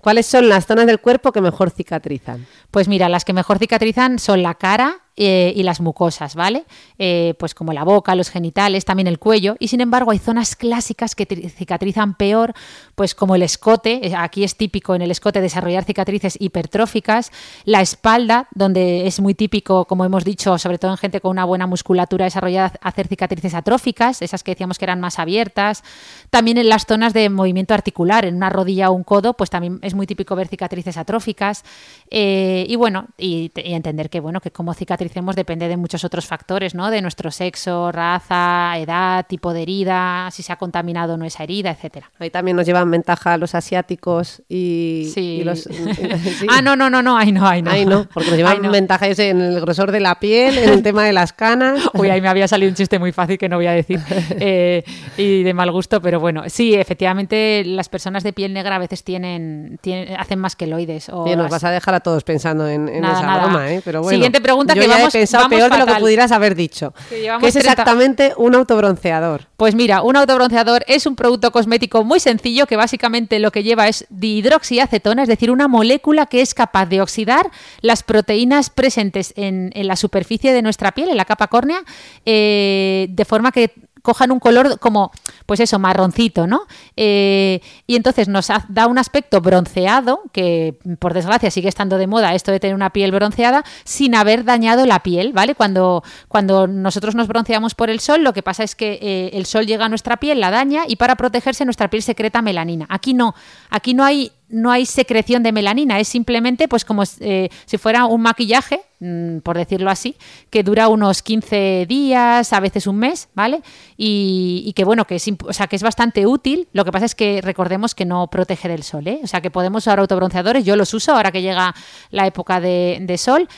[0.00, 2.46] ¿Cuáles son las zonas del cuerpo que mejor cicatrizan?
[2.70, 6.64] Pues mira, las que mejor cicatrizan son la cara eh, y las mucosas, ¿vale?
[6.98, 9.56] Eh, pues como la boca, los genitales, también el cuello.
[9.58, 12.54] Y sin embargo hay zonas clásicas que tri- cicatrizan peor,
[12.94, 14.06] pues como el escote.
[14.06, 17.32] eh, Aquí es típico en el escote desarrollar cicatrices hipertróficas.
[17.64, 21.44] La espalda, donde es muy típico, como hemos dicho, sobre todo en gente con una
[21.44, 25.82] buena musculatura desarrollada, hacer cicatrices atróficas, esas que decíamos que eran más abiertas.
[26.30, 29.78] También en las zonas de movimiento articular, en una rodilla o un codo, pues también
[29.82, 31.64] es muy típico ver cicatrices atróficas.
[32.10, 34.72] Y bueno, y, entender que bueno, que cómo
[35.08, 36.90] depende de muchos otros factores, ¿no?
[36.90, 41.42] De nuestro sexo, raza, edad, tipo de herida, si se ha contaminado o no esa
[41.44, 42.10] herida, etcétera.
[42.18, 45.38] Ahí también nos llevan ventaja los asiáticos y, Sí.
[45.40, 45.60] y los...
[45.70, 46.46] sí.
[46.48, 47.70] Ah, no, no, no, no, ahí no, ahí no.
[47.70, 48.70] Ahí no, porque nos llevan no.
[48.70, 51.88] ventaja yo sé, en el grosor de la piel, en el tema de las canas.
[51.94, 54.00] Uy, ahí me había salido un chiste muy fácil que no voy a decir
[54.40, 54.84] eh,
[55.16, 59.02] y de mal gusto, pero bueno, sí, efectivamente las personas de piel negra a veces
[59.04, 61.08] tienen, tienen hacen más queloides.
[61.08, 63.44] O Oye, nos as- vas a dejar a todos pensando en, en Nada, esa nada.
[63.44, 63.80] broma, ¿eh?
[63.84, 66.54] Pero bueno, Siguiente pregunta que ya vamos- he pensado peor de lo que pudieras haber
[66.54, 66.92] dicho.
[67.08, 69.46] Que llevamos ¿Qué es 30 exactamente un autobronceador?
[69.56, 73.88] Pues mira, un autobronceador es un producto cosmético muy sencillo que básicamente lo que lleva
[73.88, 79.70] es dihidroxiacetona, es decir, una molécula que es capaz de oxidar las proteínas presentes en,
[79.74, 81.80] en la superficie de nuestra piel, en la capa córnea,
[82.24, 83.72] eh, de forma que
[84.02, 85.10] cojan un color como,
[85.46, 86.62] pues eso, marroncito, ¿no?
[86.96, 92.06] Eh, y entonces nos ha- da un aspecto bronceado, que por desgracia sigue estando de
[92.06, 95.54] moda esto de tener una piel bronceada, sin haber dañado la piel, ¿vale?
[95.54, 99.46] Cuando, cuando nosotros nos bronceamos por el sol, lo que pasa es que eh, el
[99.46, 102.86] sol llega a nuestra piel, la daña, y para protegerse nuestra piel secreta melanina.
[102.88, 103.34] Aquí no,
[103.70, 108.04] aquí no hay no hay secreción de melanina, es simplemente pues como eh, si fuera
[108.04, 110.16] un maquillaje, mm, por decirlo así,
[110.50, 113.62] que dura unos 15 días, a veces un mes, ¿vale?
[113.96, 117.06] Y, y que bueno, que es, o sea, que es bastante útil, lo que pasa
[117.06, 119.20] es que recordemos que no protege del sol, ¿eh?
[119.22, 121.74] O sea, que podemos usar autobronceadores, yo los uso ahora que llega
[122.10, 123.48] la época de sol,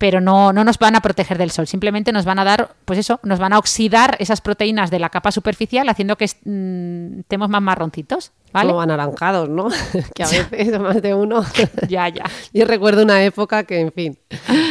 [0.00, 2.98] pero no, no nos van a proteger del sol, simplemente nos van a dar, pues
[2.98, 7.50] eso, nos van a oxidar esas proteínas de la capa superficial, haciendo que mm, estemos
[7.50, 8.70] más marroncitos, ¿vale?
[8.70, 9.68] Como anaranjados, ¿no?
[10.14, 11.44] que a veces más de uno.
[11.86, 12.24] Ya, ya.
[12.54, 14.18] Yo recuerdo una época que, en fin,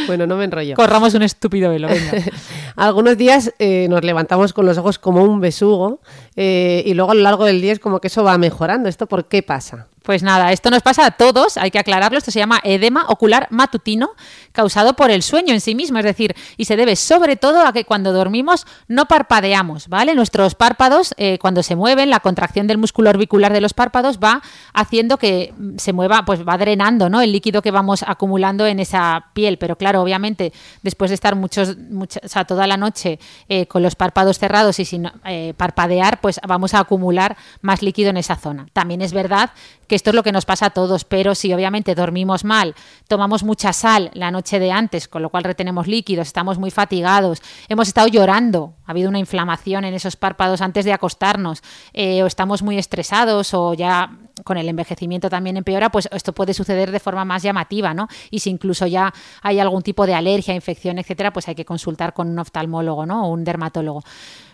[0.08, 0.74] bueno, no me enrollo.
[0.74, 2.10] Corramos un estúpido velo, venga.
[2.74, 6.00] Algunos días eh, nos levantamos con los ojos como un besugo
[6.34, 8.88] eh, y luego a lo largo del día es como que eso va mejorando.
[8.88, 9.86] ¿Esto por qué pasa?
[10.10, 13.46] Pues nada, esto nos pasa a todos, hay que aclararlo, esto se llama edema ocular
[13.50, 14.10] matutino
[14.50, 17.72] causado por el sueño en sí mismo, es decir, y se debe sobre todo a
[17.72, 20.16] que cuando dormimos no parpadeamos, ¿vale?
[20.16, 24.42] Nuestros párpados, eh, cuando se mueven, la contracción del músculo orbicular de los párpados va
[24.74, 27.20] haciendo que se mueva, pues va drenando, ¿no?
[27.20, 30.52] El líquido que vamos acumulando en esa piel, pero claro, obviamente,
[30.82, 34.84] después de estar muchos, o sea, toda la noche eh, con los párpados cerrados y
[34.84, 38.66] sin eh, parpadear, pues vamos a acumular más líquido en esa zona.
[38.72, 39.50] También es verdad
[39.86, 42.74] que esto es lo que nos pasa a todos, pero si obviamente dormimos mal,
[43.06, 47.42] tomamos mucha sal la noche de antes, con lo cual retenemos líquidos, estamos muy fatigados,
[47.68, 52.26] hemos estado llorando, ha habido una inflamación en esos párpados antes de acostarnos, eh, o
[52.26, 54.10] estamos muy estresados o ya
[54.42, 58.08] con el envejecimiento también empeora, pues esto puede suceder de forma más llamativa, ¿no?
[58.30, 62.14] Y si incluso ya hay algún tipo de alergia, infección, etcétera, pues hay que consultar
[62.14, 63.26] con un oftalmólogo, ¿no?
[63.26, 64.02] O un dermatólogo.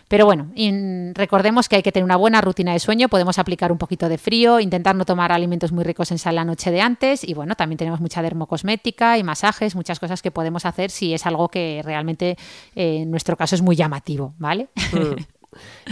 [0.07, 3.71] Pero bueno, in- recordemos que hay que tener una buena rutina de sueño, podemos aplicar
[3.71, 6.79] un poquito de frío, intentar no tomar alimentos muy ricos en sal la noche de
[6.81, 11.13] antes y bueno, también tenemos mucha dermocosmética y masajes, muchas cosas que podemos hacer si
[11.13, 12.37] es algo que realmente
[12.75, 14.69] eh, en nuestro caso es muy llamativo, ¿vale?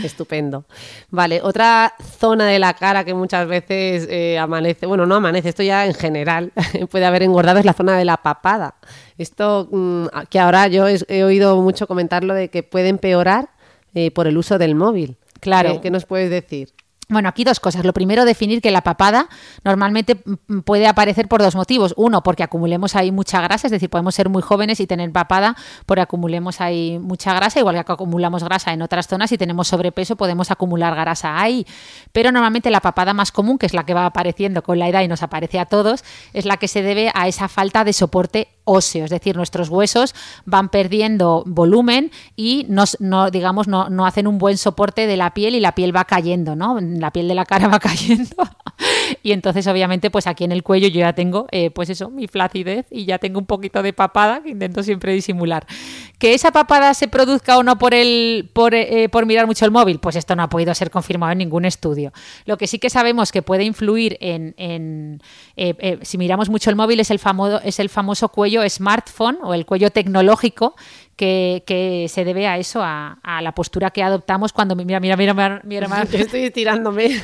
[0.04, 0.66] Estupendo.
[1.10, 5.64] Vale, otra zona de la cara que muchas veces eh, amanece, bueno, no amanece, esto
[5.64, 6.52] ya en general
[6.92, 8.76] puede haber engordado es la zona de la papada.
[9.18, 13.50] Esto mm, que ahora yo he, he oído mucho comentarlo de que puede empeorar
[13.96, 15.18] eh, por el uso del móvil.
[15.40, 15.74] Claro.
[15.74, 16.74] ¿Qué, qué nos puedes decir?
[17.08, 17.86] Bueno, aquí dos cosas.
[17.86, 19.30] Lo primero, definir que la papada
[19.64, 21.94] normalmente mm, puede aparecer por dos motivos.
[21.98, 25.56] Uno, porque acumulemos ahí mucha grasa, es decir, podemos ser muy jóvenes y tener papada
[25.86, 30.16] porque acumulemos ahí mucha grasa, igual que acumulamos grasa en otras zonas y tenemos sobrepeso,
[30.16, 31.68] podemos acumular grasa ahí.
[32.12, 35.02] Pero normalmente la papada más común, que es la que va apareciendo con la edad
[35.04, 38.48] y nos aparece a todos, es la que se debe a esa falta de soporte
[38.66, 40.14] óseo, es decir, nuestros huesos
[40.46, 45.34] van perdiendo volumen y nos, no, digamos, no, no hacen un buen soporte de la
[45.34, 46.80] piel y la piel va cayendo, ¿no?
[46.82, 48.36] La piel de la cara va cayendo
[49.24, 52.28] y entonces obviamente pues aquí en el cuello yo ya tengo eh, pues eso, mi
[52.28, 55.66] flacidez y ya tengo un poquito de papada que intento siempre disimular.
[56.18, 60.00] Que esa papada se produzca o no por, el, por, eh, mirar mucho el móvil,
[60.00, 62.14] pues esto no ha podido ser confirmado en ningún estudio.
[62.46, 65.22] Lo que sí que sabemos que puede influir en,
[65.56, 69.54] eh, si miramos mucho el móvil es el famoso, es el famoso cuello smartphone o
[69.54, 70.76] el cuello tecnológico
[71.16, 75.16] que, que se debe a eso, a, a, la postura que adoptamos cuando mira, mira,
[75.16, 77.22] mira, mira, mira, mira Yo estoy estirándome.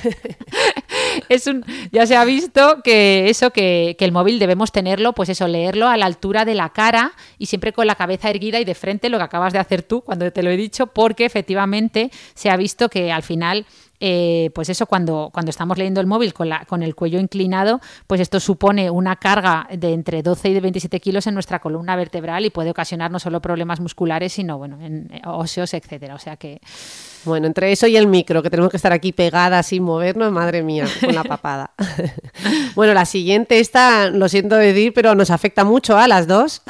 [1.29, 5.29] es un, ya se ha visto que eso, que, que, el móvil debemos tenerlo, pues
[5.29, 8.65] eso, leerlo a la altura de la cara y siempre con la cabeza erguida y
[8.65, 12.11] de frente, lo que acabas de hacer tú cuando te lo he dicho, porque efectivamente
[12.33, 13.65] se ha visto que al final
[14.03, 17.79] eh, pues eso, cuando, cuando estamos leyendo el móvil con, la, con el cuello inclinado,
[18.07, 22.43] pues esto supone una carga de entre 12 y 27 kilos en nuestra columna vertebral
[22.43, 26.15] y puede ocasionar no solo problemas musculares, sino bueno, en, óseos, etcétera.
[26.15, 26.59] O sea que.
[27.25, 30.63] Bueno, entre eso y el micro, que tenemos que estar aquí pegadas sin movernos, madre
[30.63, 31.69] mía, con la papada.
[32.75, 36.63] bueno, la siguiente, esta, lo siento decir, pero nos afecta mucho a las dos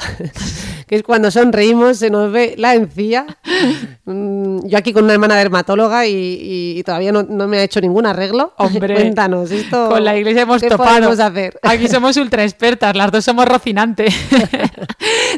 [0.92, 3.24] que es cuando sonreímos se nos ve la encía.
[4.04, 8.52] Mm, yo aquí con una hermana dermatóloga y, todavía no, me ha hecho ningún arreglo.
[8.58, 9.90] Hombre, cuéntanos esto.
[9.90, 11.10] Con la iglesia hemos topado.
[11.10, 11.56] hacer?
[11.62, 14.06] Aquí somos ultra expertas, las dos somos Rocinante.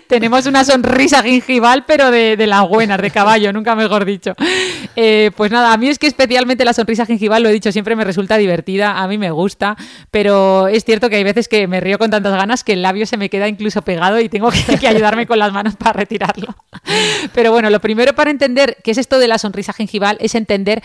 [0.09, 4.33] Tenemos una sonrisa gingival, pero de, de las buenas, de caballo, nunca mejor dicho.
[4.97, 7.97] Eh, pues nada, a mí es que especialmente la sonrisa gingival, lo he dicho siempre,
[7.97, 9.77] me resulta divertida, a mí me gusta,
[10.11, 13.05] pero es cierto que hay veces que me río con tantas ganas que el labio
[13.05, 15.92] se me queda incluso pegado y tengo que, que ayudarme con la las manos para
[15.92, 16.55] retirarlo.
[17.32, 20.82] Pero bueno, lo primero para entender qué es esto de la sonrisa gengival es entender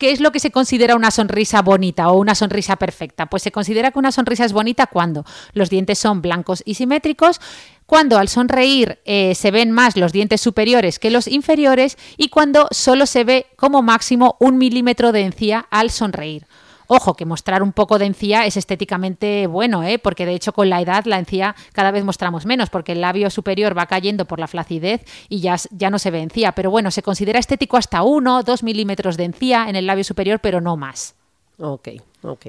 [0.00, 3.26] ¿Qué es lo que se considera una sonrisa bonita o una sonrisa perfecta?
[3.26, 7.38] Pues se considera que una sonrisa es bonita cuando los dientes son blancos y simétricos,
[7.84, 12.66] cuando al sonreír eh, se ven más los dientes superiores que los inferiores y cuando
[12.70, 16.46] solo se ve como máximo un milímetro de encía al sonreír.
[16.92, 20.00] Ojo, que mostrar un poco de encía es estéticamente bueno, ¿eh?
[20.00, 23.30] porque de hecho con la edad la encía cada vez mostramos menos, porque el labio
[23.30, 26.50] superior va cayendo por la flacidez y ya, ya no se ve encía.
[26.50, 30.40] Pero bueno, se considera estético hasta 1, 2 milímetros de encía en el labio superior,
[30.40, 31.14] pero no más.
[31.58, 31.90] Ok,
[32.22, 32.46] ok.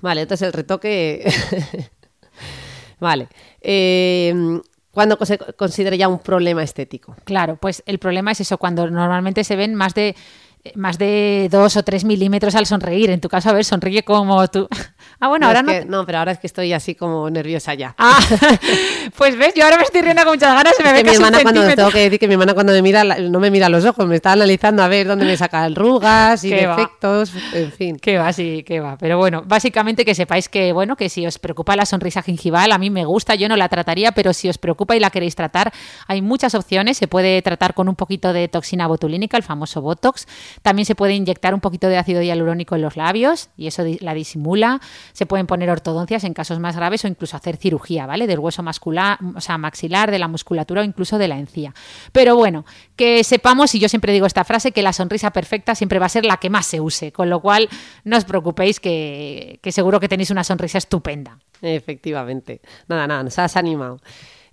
[0.00, 1.30] Vale, entonces el retoque...
[3.00, 3.28] vale.
[3.60, 4.62] Eh,
[4.92, 7.14] ¿Cuándo se considera ya un problema estético?
[7.24, 10.16] Claro, pues el problema es eso, cuando normalmente se ven más de
[10.74, 13.10] más de dos o tres milímetros al sonreír.
[13.10, 14.68] En tu caso, a ver, sonríe como tú.
[15.20, 15.72] Ah, bueno, ahora no.
[15.86, 17.92] no, pero ahora es que estoy así como nerviosa ya.
[17.98, 18.20] Ah,
[19.16, 20.76] pues ves, yo ahora me estoy riendo con muchas ganas.
[20.76, 22.82] Se me ve que mi hermana cuando tengo que decir que mi hermana cuando me
[22.82, 26.44] mira no me mira los ojos, me está analizando a ver dónde me saca arrugas
[26.44, 27.96] y defectos, en fin.
[27.96, 28.96] Que va, sí, que va.
[28.96, 32.78] Pero bueno, básicamente que sepáis que bueno, que si os preocupa la sonrisa gingival, a
[32.78, 35.72] mí me gusta, yo no la trataría, pero si os preocupa y la queréis tratar,
[36.06, 36.96] hay muchas opciones.
[36.96, 40.26] Se puede tratar con un poquito de toxina botulínica, el famoso Botox.
[40.62, 44.14] También se puede inyectar un poquito de ácido hialurónico en los labios y eso la
[44.14, 44.80] disimula.
[45.12, 48.26] Se pueden poner ortodoncias en casos más graves o incluso hacer cirugía, ¿vale?
[48.26, 51.74] Del hueso o sea, maxilar, de la musculatura o incluso de la encía.
[52.12, 52.64] Pero bueno,
[52.96, 56.10] que sepamos, y yo siempre digo esta frase, que la sonrisa perfecta siempre va a
[56.10, 57.68] ser la que más se use, con lo cual
[58.04, 61.38] no os preocupéis que, que seguro que tenéis una sonrisa estupenda.
[61.62, 62.60] Efectivamente.
[62.88, 64.00] Nada, nada, nos has animado.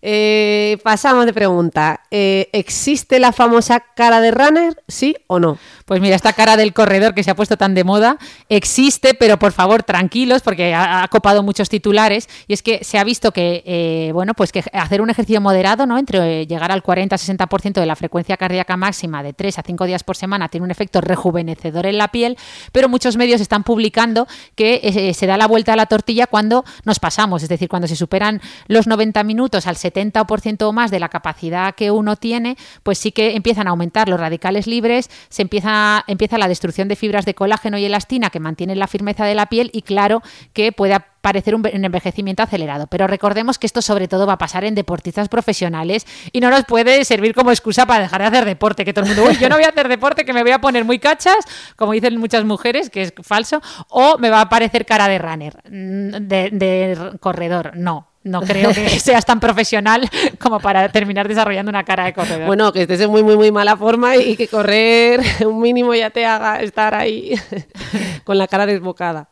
[0.08, 2.02] Eh, pasamos de pregunta.
[2.12, 4.84] Eh, ¿Existe la famosa cara de runner?
[4.88, 5.58] ¿Sí o no?
[5.86, 9.40] Pues mira, esta cara del corredor que se ha puesto tan de moda existe, pero
[9.40, 13.64] por favor tranquilos porque ha, copado muchos titulares y es que se ha visto que
[13.66, 15.98] eh, bueno pues que hacer un ejercicio moderado, ¿no?
[15.98, 20.18] Entre llegar al 40-60% de la frecuencia cardíaca máxima de 3 a 5 días por
[20.18, 22.38] semana tiene un efecto rejuvenecedor en la piel,
[22.72, 27.00] pero muchos medios están publicando que se da la vuelta a la tortilla cuando nos
[27.00, 31.00] pasamos, es decir, cuando se superan los 90 minutos al 70 70% o más de
[31.00, 35.42] la capacidad que uno tiene, pues sí que empiezan a aumentar los radicales libres, se
[35.42, 39.36] empieza, empieza la destrucción de fibras de colágeno y elastina que mantienen la firmeza de
[39.36, 40.22] la piel y claro
[40.54, 42.86] que puede parecer un envejecimiento acelerado.
[42.86, 46.66] Pero recordemos que esto sobre todo va a pasar en deportistas profesionales y no nos
[46.66, 49.50] puede servir como excusa para dejar de hacer deporte, que todo el mundo, uy, yo
[49.50, 51.38] no voy a hacer deporte, que me voy a poner muy cachas,
[51.78, 55.58] como dicen muchas mujeres, que es falso, o me va a parecer cara de runner,
[55.68, 57.72] mm, de corredor.
[57.76, 60.10] No, no creo que seas tan profesional
[60.40, 62.48] como para terminar desarrollando una cara de corredor.
[62.48, 66.10] Bueno, que estés en muy, muy, muy mala forma y que correr un mínimo ya
[66.10, 67.36] te haga estar ahí
[68.26, 69.30] con la cara desbocada.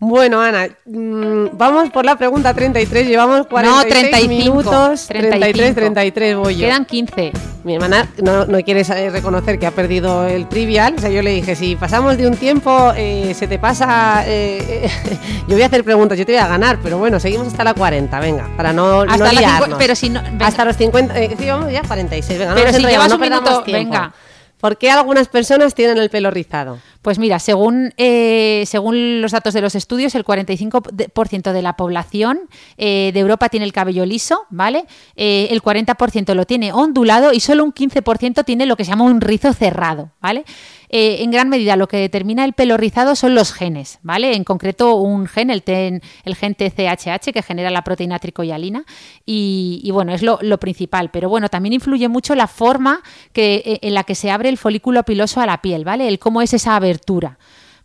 [0.00, 3.08] Bueno, Ana, mm, vamos por la pregunta 33.
[3.08, 5.06] Llevamos 46 minutos.
[5.08, 6.66] 33, 33 voy yo.
[6.66, 7.32] Quedan 15.
[7.64, 10.94] Mi hermana no, no, quiere reconocer que ha perdido el trivial.
[10.96, 14.22] O sea, yo le dije, si pasamos de un tiempo, eh, se te pasa...
[14.24, 14.88] Eh,
[15.48, 17.74] yo voy a hacer preguntas, yo te voy a ganar, pero bueno, seguimos hasta la
[17.74, 19.78] 40, venga, para no, hasta liarnos.
[19.78, 22.54] pero si no, Hasta los 50, eh, sí, vamos ya 46, venga.
[22.54, 24.12] Pero si llevas un minuto, venga.
[24.60, 26.78] ¿Por qué algunas personas tienen el pelo rizado?
[27.08, 32.40] Pues mira, según, eh, según los datos de los estudios, el 45% de la población
[32.76, 34.84] eh, de Europa tiene el cabello liso, ¿vale?
[35.16, 39.04] Eh, el 40% lo tiene ondulado y solo un 15% tiene lo que se llama
[39.04, 40.44] un rizo cerrado, ¿vale?
[40.90, 44.34] en gran medida lo que determina el pelo rizado son los genes, ¿vale?
[44.34, 48.86] En concreto un gen, el, ten, el gen TCHH, que genera la proteína tricoyalina,
[49.26, 51.10] y, bueno, es lo, lo, principal.
[51.10, 53.02] Pero bueno, también influye mucho la forma
[53.34, 56.08] que, en la que se abre el folículo piloso a la piel, ¿vale?
[56.08, 57.36] El cómo es esa abertura apertura.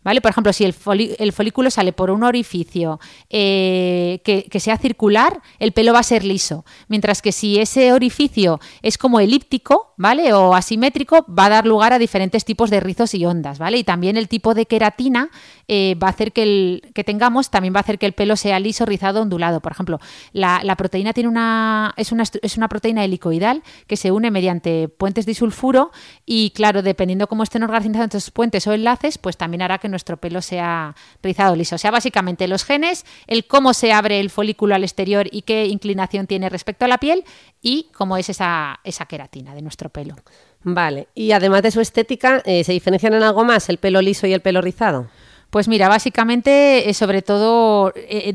[0.04, 0.20] ¿Vale?
[0.20, 3.00] Por ejemplo, si el, folículo sale por un orificio
[3.30, 6.64] eh, que, sea circular, el pelo va a ser liso.
[6.88, 10.32] Mientras que si ese orificio es como elíptico, ¿vale?
[10.32, 13.78] O asimétrico, va a dar lugar a diferentes tipos de rizos y ondas, ¿vale?
[13.78, 15.30] Y también el tipo de queratina
[15.66, 18.36] eh, va a hacer que el que tengamos, también va a hacer que el pelo
[18.36, 19.60] sea liso, rizado, ondulado.
[19.60, 19.98] Por ejemplo,
[20.32, 25.24] la, proteína tiene una es, una es una proteína helicoidal que se une mediante puentes
[25.24, 25.92] disulfuro
[26.26, 30.16] y claro, dependiendo cómo estén organizados estos puentes o enlaces, pues también hará que nuestro
[30.18, 31.76] pelo sea rizado liso.
[31.76, 35.66] O sea, básicamente los genes, el cómo se abre el folículo al exterior y qué
[35.66, 37.24] inclinación tiene respecto a la piel
[37.62, 40.16] y cómo es esa, esa queratina de nuestro pelo.
[40.64, 44.26] Vale, y además de su estética, eh, ¿se diferencian en algo más el pelo liso
[44.26, 45.08] y el pelo rizado?
[45.50, 48.34] Pues mira, básicamente, eh, sobre todo, eh,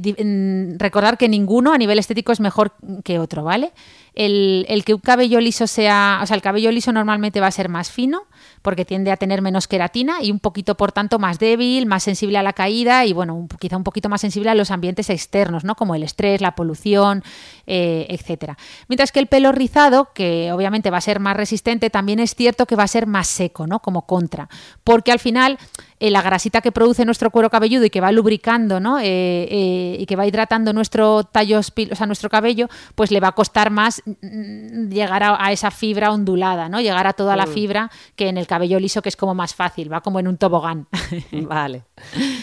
[0.77, 3.73] recordar que ninguno a nivel estético es mejor que otro, ¿vale?
[4.13, 7.51] El, el, que un cabello liso sea, o sea, el cabello liso normalmente va a
[7.51, 8.23] ser más fino,
[8.61, 12.37] porque tiende a tener menos queratina y un poquito, por tanto, más débil, más sensible
[12.37, 15.75] a la caída y, bueno, quizá un poquito más sensible a los ambientes externos, ¿no?
[15.75, 17.23] Como el estrés, la polución,
[17.71, 18.57] eh, etcétera.
[18.87, 22.65] Mientras que el pelo rizado, que obviamente va a ser más resistente, también es cierto
[22.65, 23.79] que va a ser más seco, ¿no?
[23.79, 24.49] Como contra.
[24.83, 25.59] Porque al final
[25.99, 28.97] eh, la grasita que produce nuestro cuero cabelludo y que va lubricando, ¿no?
[28.99, 33.31] Eh, y que va hidratando nuestro tallo, o sea, nuestro cabello, pues le va a
[33.33, 36.81] costar más mm, llegar a, esa fibra ondulada, ¿no?
[36.81, 37.49] Llegar a toda la mm.
[37.49, 40.37] fibra que en el cabello liso, que es como más fácil, va como en un
[40.37, 40.87] tobogán.
[41.31, 41.83] Vale.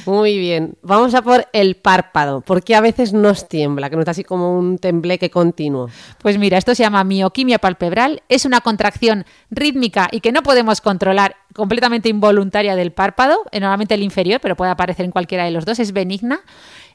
[0.04, 2.42] Muy bien.Amos a por el párpado.
[2.42, 3.90] ¿Por qué a veces nos tiembla?
[3.90, 4.78] Que no está así como un
[5.16, 5.88] tembleque continuo.
[6.22, 8.22] Pues mira, esto se llama mioquimia palpebral.
[8.28, 13.94] Es una contracción rítmica y que no podemos controlar completamente involuntaria del párpado, eh, normalmente
[13.94, 16.40] el inferior, pero puede aparecer en cualquiera de los dos, es benigna.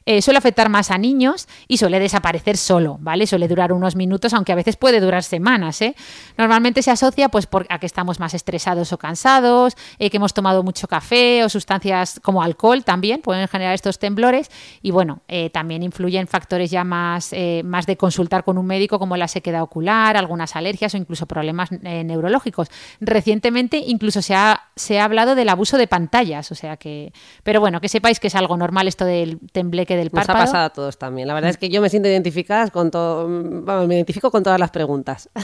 [0.04, 3.26] Eh, suele afectar más a niños y suele desaparecer solo, ¿vale?
[3.26, 5.94] Suele durar unos minutos, aunque a veces puede durar semanas, ¿eh?
[6.36, 10.62] Normalmente se asocia pues a que estamos más estresados o cansados, eh, que hemos tomado
[10.62, 14.50] mucho café o sustancias como alcohol también pueden generar estos temblores
[14.82, 15.22] y bueno,
[15.52, 17.32] también influyen factores ya más,
[17.64, 21.70] más de consultar con un médico como la sequedad ocular, algunas alergias o incluso problemas
[21.70, 22.68] neurológicos.
[23.00, 27.60] Recientemente incluso se ha, se ha hablado del abuso de pantallas, o sea que, pero
[27.60, 30.38] bueno, que sepáis que es algo normal esto del tembleque del párpado.
[30.38, 31.28] Nos ha pasado a todos también.
[31.28, 34.58] La verdad es que yo me siento identificada con todo, vamos, me identifico con todas
[34.60, 35.28] las preguntas.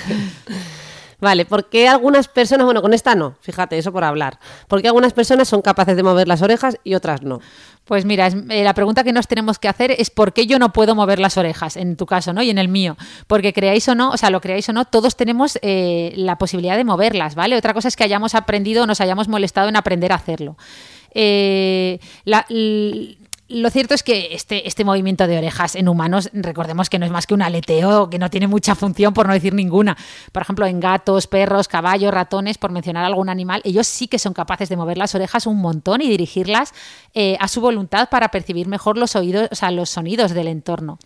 [1.21, 4.39] Vale, ¿por qué algunas personas, bueno, con esta no, fíjate, eso por hablar,
[4.69, 7.41] ¿por qué algunas personas son capaces de mover las orejas y otras no?
[7.85, 10.73] Pues mira, eh, la pregunta que nos tenemos que hacer es por qué yo no
[10.73, 12.43] puedo mover las orejas, en tu caso, ¿no?
[12.43, 12.97] Y en el mío.
[13.27, 16.77] Porque creáis o no, o sea, lo creáis o no, todos tenemos eh, la posibilidad
[16.77, 17.57] de moverlas, ¿vale?
[17.57, 20.57] Otra cosa es que hayamos aprendido o nos hayamos molestado en aprender a hacerlo.
[21.15, 22.47] Eh, la,
[23.49, 27.13] lo cierto es que este, este movimiento de orejas en humanos, recordemos que no es
[27.13, 29.97] más que un aleteo, que no tiene mucha función, por no decir ninguna.
[30.33, 34.35] Por ejemplo, en gatos, perros, caballos, ratones, por mencionar algún animal, ellos sí que son
[34.35, 36.75] capaces de mover las orejas un montón y dirigirlas
[37.15, 40.99] eh, a su voluntad para percibir mejor los oídos, o sea, los sonidos del entorno.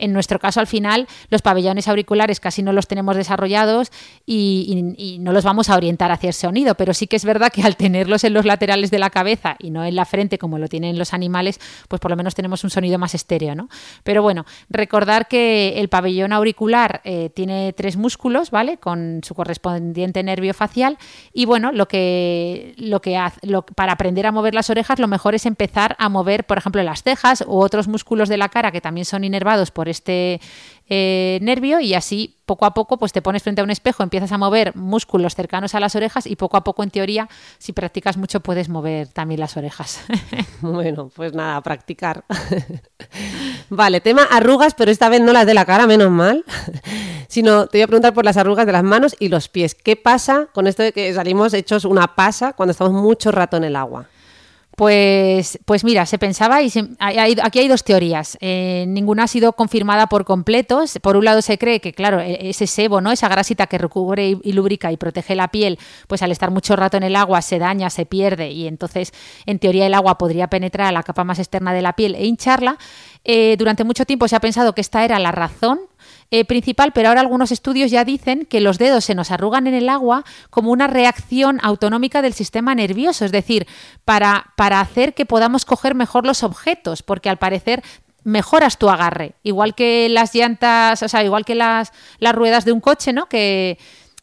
[0.00, 3.92] En nuestro caso, al final, los pabellones auriculares casi no los tenemos desarrollados
[4.26, 7.62] y, no los vamos a orientar hacia el sonido, pero sí que es verdad que
[7.62, 10.68] al tenerlos en los laterales de la cabeza y no en la frente como lo
[10.68, 13.68] tienen los animales, pues por lo menos tenemos un sonido más estéreo, ¿no?
[14.02, 18.78] Pero bueno, recordar que el pabellón auricular eh, tiene tres músculos, ¿vale?
[18.78, 20.96] Con su correspondiente nervio facial
[21.32, 23.40] y bueno, lo que, lo que hace,
[23.74, 27.02] para aprender a mover las orejas, lo mejor es empezar a mover, por ejemplo, las
[27.02, 30.40] cejas u otros músculos de la cara que también son inervados por este
[30.92, 34.32] eh, nervio y así poco a poco pues te pones frente a un espejo, empiezas
[34.32, 37.28] a mover músculos cercanos a las orejas y poco a poco en teoría
[37.58, 40.00] si practicas mucho puedes mover también las orejas.
[40.62, 42.24] Bueno, pues nada, practicar.
[43.70, 46.44] vale, tema arrugas, pero esta vez no las de la cara, menos mal,
[47.28, 49.74] sino te voy a preguntar por las arrugas de las manos y los pies.
[49.74, 53.64] ¿Qué pasa con esto de que salimos hechos una pasa cuando estamos mucho rato en
[53.64, 54.08] el agua?
[54.80, 56.72] Pues, pues mira, se pensaba y
[57.42, 58.38] aquí hay dos teorías.
[58.40, 60.82] Eh, ninguna ha sido confirmada por completo.
[61.02, 63.12] Por un lado se cree que, claro, e, ese sebo, ¿no?
[63.12, 65.78] Esa grasita que recubre y, lubrica y protege la piel,
[66.08, 69.12] pues al estar mucho rato en el agua se daña, se pierde y entonces,
[69.44, 72.24] en teoría, el agua podría penetrar a la capa más externa de la piel e
[72.24, 72.78] hincharla.
[73.22, 75.89] Eh, durante mucho tiempo se ha pensado que esta era la razón
[76.30, 79.74] eh, principal, pero ahora algunos estudios ya dicen que los dedos se nos arrugan en
[79.74, 83.66] el agua como una reacción autonómica del sistema nervioso, es decir,
[84.04, 87.82] para, para hacer que podamos coger mejor los objetos, porque al parecer
[88.22, 92.72] mejoras tu agarre, igual que las llantas, o sea, igual que las, las ruedas de
[92.72, 93.26] un coche, ¿no?
[93.26, 93.78] Que,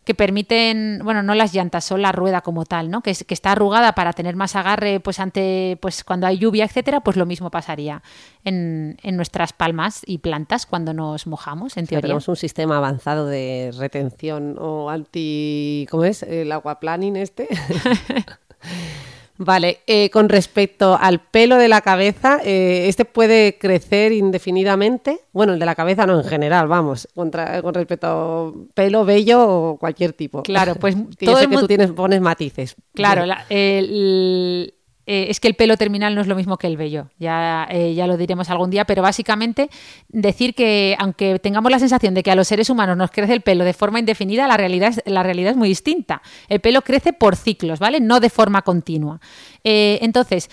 [0.08, 3.02] que permiten, bueno, no las llantas, son la rueda como tal, ¿no?
[3.02, 7.02] Que, que está arrugada para tener más agarre, pues ante, pues cuando hay lluvia, etcétera,
[7.02, 8.02] pues lo mismo pasaría
[8.46, 12.04] en, en nuestras palmas y plantas cuando nos mojamos, en teoría.
[12.04, 16.24] tenemos un sistema avanzado de retención o anti, ¿cómo es?
[16.24, 17.50] El aquaplaning este.
[19.38, 25.20] Vale, eh, con respecto al pelo de la cabeza, eh, ¿este puede crecer indefinidamente?
[25.32, 29.48] Bueno, el de la cabeza no en general, vamos, contra- con respecto a pelo, vello
[29.48, 30.44] o cualquier tipo.
[30.44, 32.76] Claro, pues todo yo sé el que tú tienes, pones matices.
[32.94, 34.74] Claro, la- el-
[35.10, 37.94] eh, es que el pelo terminal no es lo mismo que el vello, ya, eh,
[37.96, 39.70] ya lo diremos algún día, pero básicamente
[40.10, 43.40] decir que aunque tengamos la sensación de que a los seres humanos nos crece el
[43.40, 46.22] pelo de forma indefinida, la realidad es, la realidad es muy distinta.
[46.50, 48.02] El pelo crece por ciclos, ¿vale?
[48.02, 49.22] No de forma continua.
[49.64, 50.50] Eh, entonces,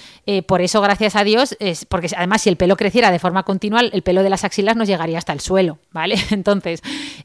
[0.46, 3.80] por eso, gracias a Dios, es porque además si el pelo creciera de forma continua,
[3.80, 6.16] el pelo de las axilas nos llegaría hasta el suelo, ¿vale?
[6.30, 6.80] Entonces,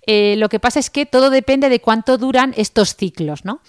[0.08, 3.62] lo que pasa es que todo depende de cuánto duran estos ciclos, ¿no?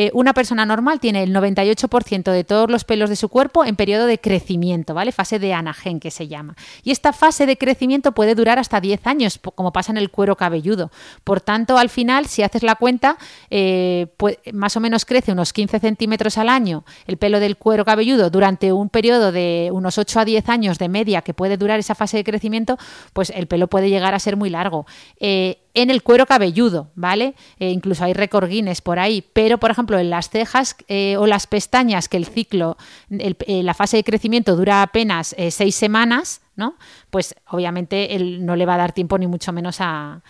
[0.00, 3.74] Eh, una persona normal tiene el 98% de todos los pelos de su cuerpo en
[3.74, 5.10] periodo de crecimiento, ¿vale?
[5.10, 6.54] Fase de anagen que se llama.
[6.84, 10.36] Y esta fase de crecimiento puede durar hasta 10 años, como pasa en el cuero
[10.36, 10.92] cabelludo.
[11.24, 13.18] Por tanto, al final, si haces la cuenta,
[13.50, 14.06] eh,
[14.52, 18.72] más o menos crece unos 15 centímetros al año el pelo del cuero cabelludo durante
[18.72, 22.18] un periodo de unos 8 a 10 años de media que puede durar esa fase
[22.18, 22.78] de crecimiento,
[23.12, 24.86] pues el pelo puede llegar a ser muy largo.
[25.18, 27.34] Eh, en el cuero cabelludo, ¿vale?
[27.58, 31.26] Eh, incluso hay récord Guinness por ahí, pero por ejemplo en las cejas eh, o
[31.26, 32.76] las pestañas, que el ciclo,
[33.10, 36.74] eh, la fase de crecimiento dura apenas seis semanas, ¿no?
[37.10, 40.20] Pues obviamente él no le va a dar tiempo ni mucho menos a,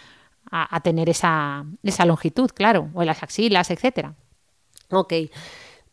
[0.82, 4.14] tener esa, esa longitud, claro, o en las axilas, etcétera.
[4.90, 5.12] Ok.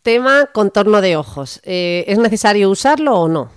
[0.02, 1.60] Tema contorno de ojos.
[1.64, 3.50] ¿Es necesario usarlo o no?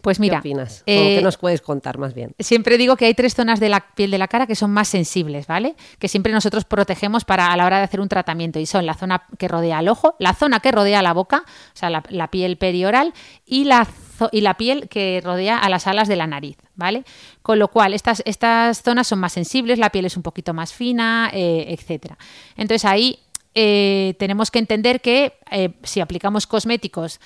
[0.00, 0.80] Pues mira, ¿Qué opinas?
[0.80, 2.34] ¿O eh, qué nos puedes contar más bien?
[2.38, 4.88] Siempre digo que hay tres zonas de la piel de la cara que son más
[4.88, 5.74] sensibles, ¿vale?
[5.98, 8.94] Que siempre nosotros protegemos para a la hora de hacer un tratamiento y son la
[8.94, 12.30] zona que rodea al ojo, la zona que rodea la boca, o sea, la, la
[12.30, 13.12] piel perioral
[13.44, 13.86] y la,
[14.32, 17.04] y la piel que rodea a las alas de la nariz, ¿vale?
[17.42, 20.72] Con lo cual, estas, estas zonas son más sensibles, la piel es un poquito más
[20.72, 22.16] fina, eh, etcétera.
[22.56, 23.18] Entonces ahí
[23.54, 27.20] eh, tenemos que entender que eh, si aplicamos cosméticos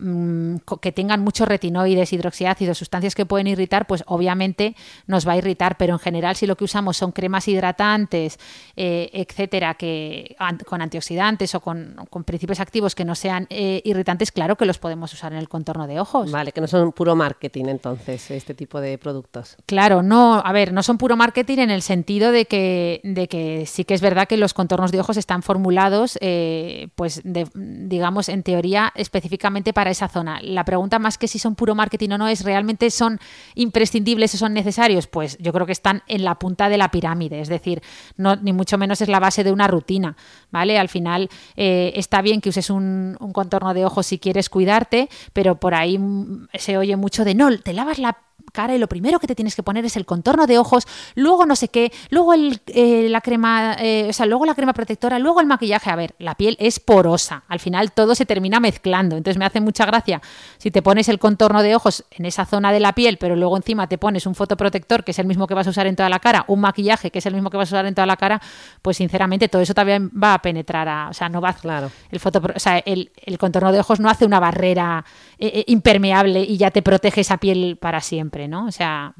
[0.00, 4.74] mm, que tengan muchos retinoides, hidroxiácidos, sustancias que pueden irritar, pues obviamente
[5.06, 8.38] nos va a irritar, pero en general si lo que usamos son cremas hidratantes,
[8.76, 13.80] eh, etcétera, que an- con antioxidantes o con, con principios activos que no sean eh,
[13.84, 16.30] irritantes, claro que los podemos usar en el contorno de ojos.
[16.30, 19.56] Vale, que no son puro marketing entonces, este tipo de productos.
[19.66, 23.66] Claro, no, a ver, no son puro marketing en el sentido de que, de que
[23.66, 28.28] sí que es verdad que los contornos de ojos están formulados, eh, pues, de- digamos,
[28.28, 30.40] en teoría, específicamente para esa zona.
[30.42, 33.18] La pregunta más que si son puro marketing o no es, ¿realmente son
[33.54, 35.06] imprescindibles o son necesarios?
[35.06, 37.82] Pues yo creo que están en la punta de la pirámide, es decir,
[38.16, 40.16] no, ni mucho menos es la base de una rutina,
[40.50, 40.78] ¿vale?
[40.78, 45.08] Al final eh, está bien que uses un, un contorno de ojos si quieres cuidarte,
[45.32, 48.16] pero por ahí mm, se oye mucho de, no, te lavas la
[48.50, 51.46] cara y lo primero que te tienes que poner es el contorno de ojos, luego
[51.46, 55.18] no sé qué, luego el, eh, la crema, eh, o sea, luego la crema protectora,
[55.18, 55.90] luego el maquillaje.
[55.90, 59.60] A ver, la piel es porosa, al final todo se termina mezclando, entonces me hace
[59.60, 60.20] mucha gracia
[60.58, 63.56] si te pones el contorno de ojos en esa zona de la piel, pero luego
[63.56, 66.08] encima te pones un fotoprotector que es el mismo que vas a usar en toda
[66.08, 68.16] la cara, un maquillaje que es el mismo que vas a usar en toda la
[68.16, 68.40] cara,
[68.82, 71.90] pues sinceramente todo eso también va a penetrar, a, o sea, no va Claro.
[72.10, 75.04] el, fotopro- o sea, el, el contorno de ojos no hace una barrera
[75.40, 78.66] eh, eh, impermeable y ya te protege esa piel para siempre, ¿no?
[78.66, 79.14] O sea,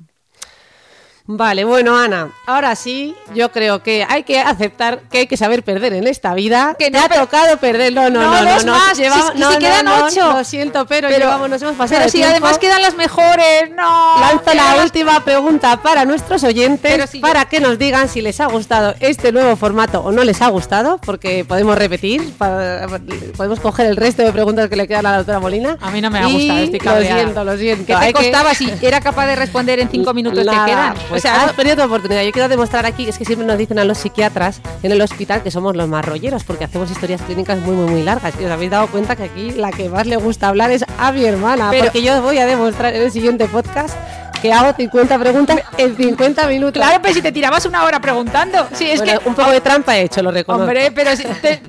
[1.33, 5.63] Vale, bueno, Ana, ahora sí, yo creo que hay que aceptar que hay que saber
[5.63, 6.75] perder en esta vida.
[6.77, 9.33] Que Te no, ha pero- tocado perder, no, no, No, no, no, no, más, llevamos-
[9.37, 10.33] si- si quedan ocho.
[10.33, 12.33] Lo siento, pero, Pero- llevamos, nos hemos pasado pero si tiempo.
[12.33, 14.21] además quedan las mejores, no.
[14.21, 18.41] Lanzo la las- última pregunta para nuestros oyentes yo- para que nos digan si les
[18.41, 22.89] ha gustado este nuevo formato o no les ha gustado, porque podemos repetir, para-
[23.37, 25.77] podemos coger el resto de preguntas que le quedan a la doctora Molina.
[25.81, 27.87] A mí no me ha Y gustado, estoy Lo siento, lo siento.
[27.87, 30.71] ¿Qué te Hay que- costaba si era capaz de responder en cinco minutos Nada, que
[30.73, 30.95] quedan?
[31.09, 32.23] Pues o sea, has perdido tu oportunidad.
[32.23, 35.43] Yo quiero demostrar aquí, es que siempre nos dicen a los psiquiatras en el hospital
[35.43, 38.35] que somos los más rolleros porque hacemos historias clínicas muy, muy, muy largas.
[38.41, 41.13] Y os habéis dado cuenta que aquí la que más le gusta hablar es a
[41.13, 43.95] mi hermana, Pero- porque yo os voy a demostrar en el siguiente podcast
[44.41, 46.83] que hago 50 preguntas en 50 minutos.
[46.83, 48.67] claro, pero si te tirabas una hora preguntando.
[48.73, 49.29] Sí, es Bueno, que.
[49.29, 50.63] un poco de trampa he hecho, lo reconozco.
[50.65, 51.61] Hombre, pero si te-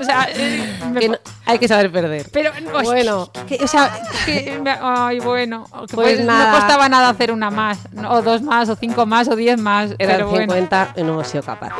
[0.00, 1.18] o sea, eh, me- Que no-
[1.50, 2.28] hay que saber perder.
[2.32, 2.50] Pero,
[2.84, 3.30] Bueno.
[3.48, 3.90] que, o sea,
[4.24, 6.52] que, ay, bueno, que Pues pues nada.
[6.52, 9.58] no costaba nada hacer una más, no, o dos más, o cinco más, o diez
[9.58, 11.74] más, Eran pero bueno, 50 y no hemos sido capaces.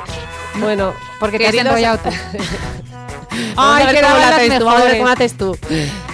[0.56, 1.98] Bueno, porque te has enrollado
[3.56, 5.58] Ay, que cómo la las haces tú, vamos a ver cómo haces tú.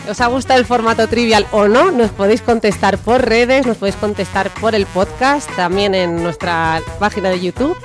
[0.08, 1.90] ¿Os ha gustado el formato trivial o no?
[1.90, 7.30] Nos podéis contestar por redes, nos podéis contestar por el podcast, también en nuestra página
[7.30, 7.76] de YouTube.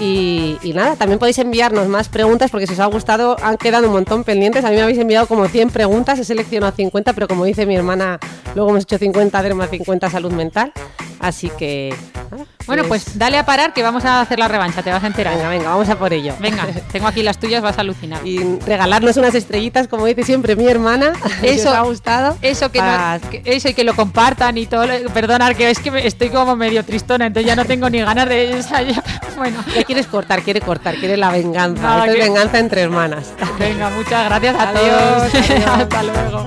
[0.00, 3.86] Y, y nada, también podéis enviarnos más preguntas porque si os ha gustado han quedado
[3.86, 4.64] un montón pendientes.
[4.64, 7.76] A mí me habéis enviado como 100 preguntas, he seleccionado 50, pero como dice mi
[7.76, 8.18] hermana,
[8.54, 10.72] luego hemos hecho 50 derma, 50 salud mental.
[11.20, 11.94] Así que
[12.32, 15.06] nada, Bueno, pues dale a parar que vamos a hacer la revancha, te vas a
[15.06, 15.36] enterar.
[15.36, 16.34] Venga, venga, vamos a por ello.
[16.40, 18.26] Venga, tengo aquí las tuyas, vas a alucinar.
[18.26, 21.12] Y regalarnos unas estrellitas, como dice siempre mi hermana.
[21.42, 22.36] Eso os ha gustado.
[22.42, 24.86] Eso que, no- que- eso y que lo compartan y todo.
[24.86, 28.00] lo- Perdona, que es que me- estoy como medio tristona, entonces ya no tengo ni
[28.00, 28.62] ganas de.
[28.70, 29.02] ya-
[29.36, 31.82] bueno, Ya quieres cortar, quiere cortar, quiere la venganza.
[31.82, 33.32] No, Esto es que- venganza entre hermanas.
[33.58, 35.66] venga, muchas gracias adiós.
[35.66, 36.46] Hasta luego.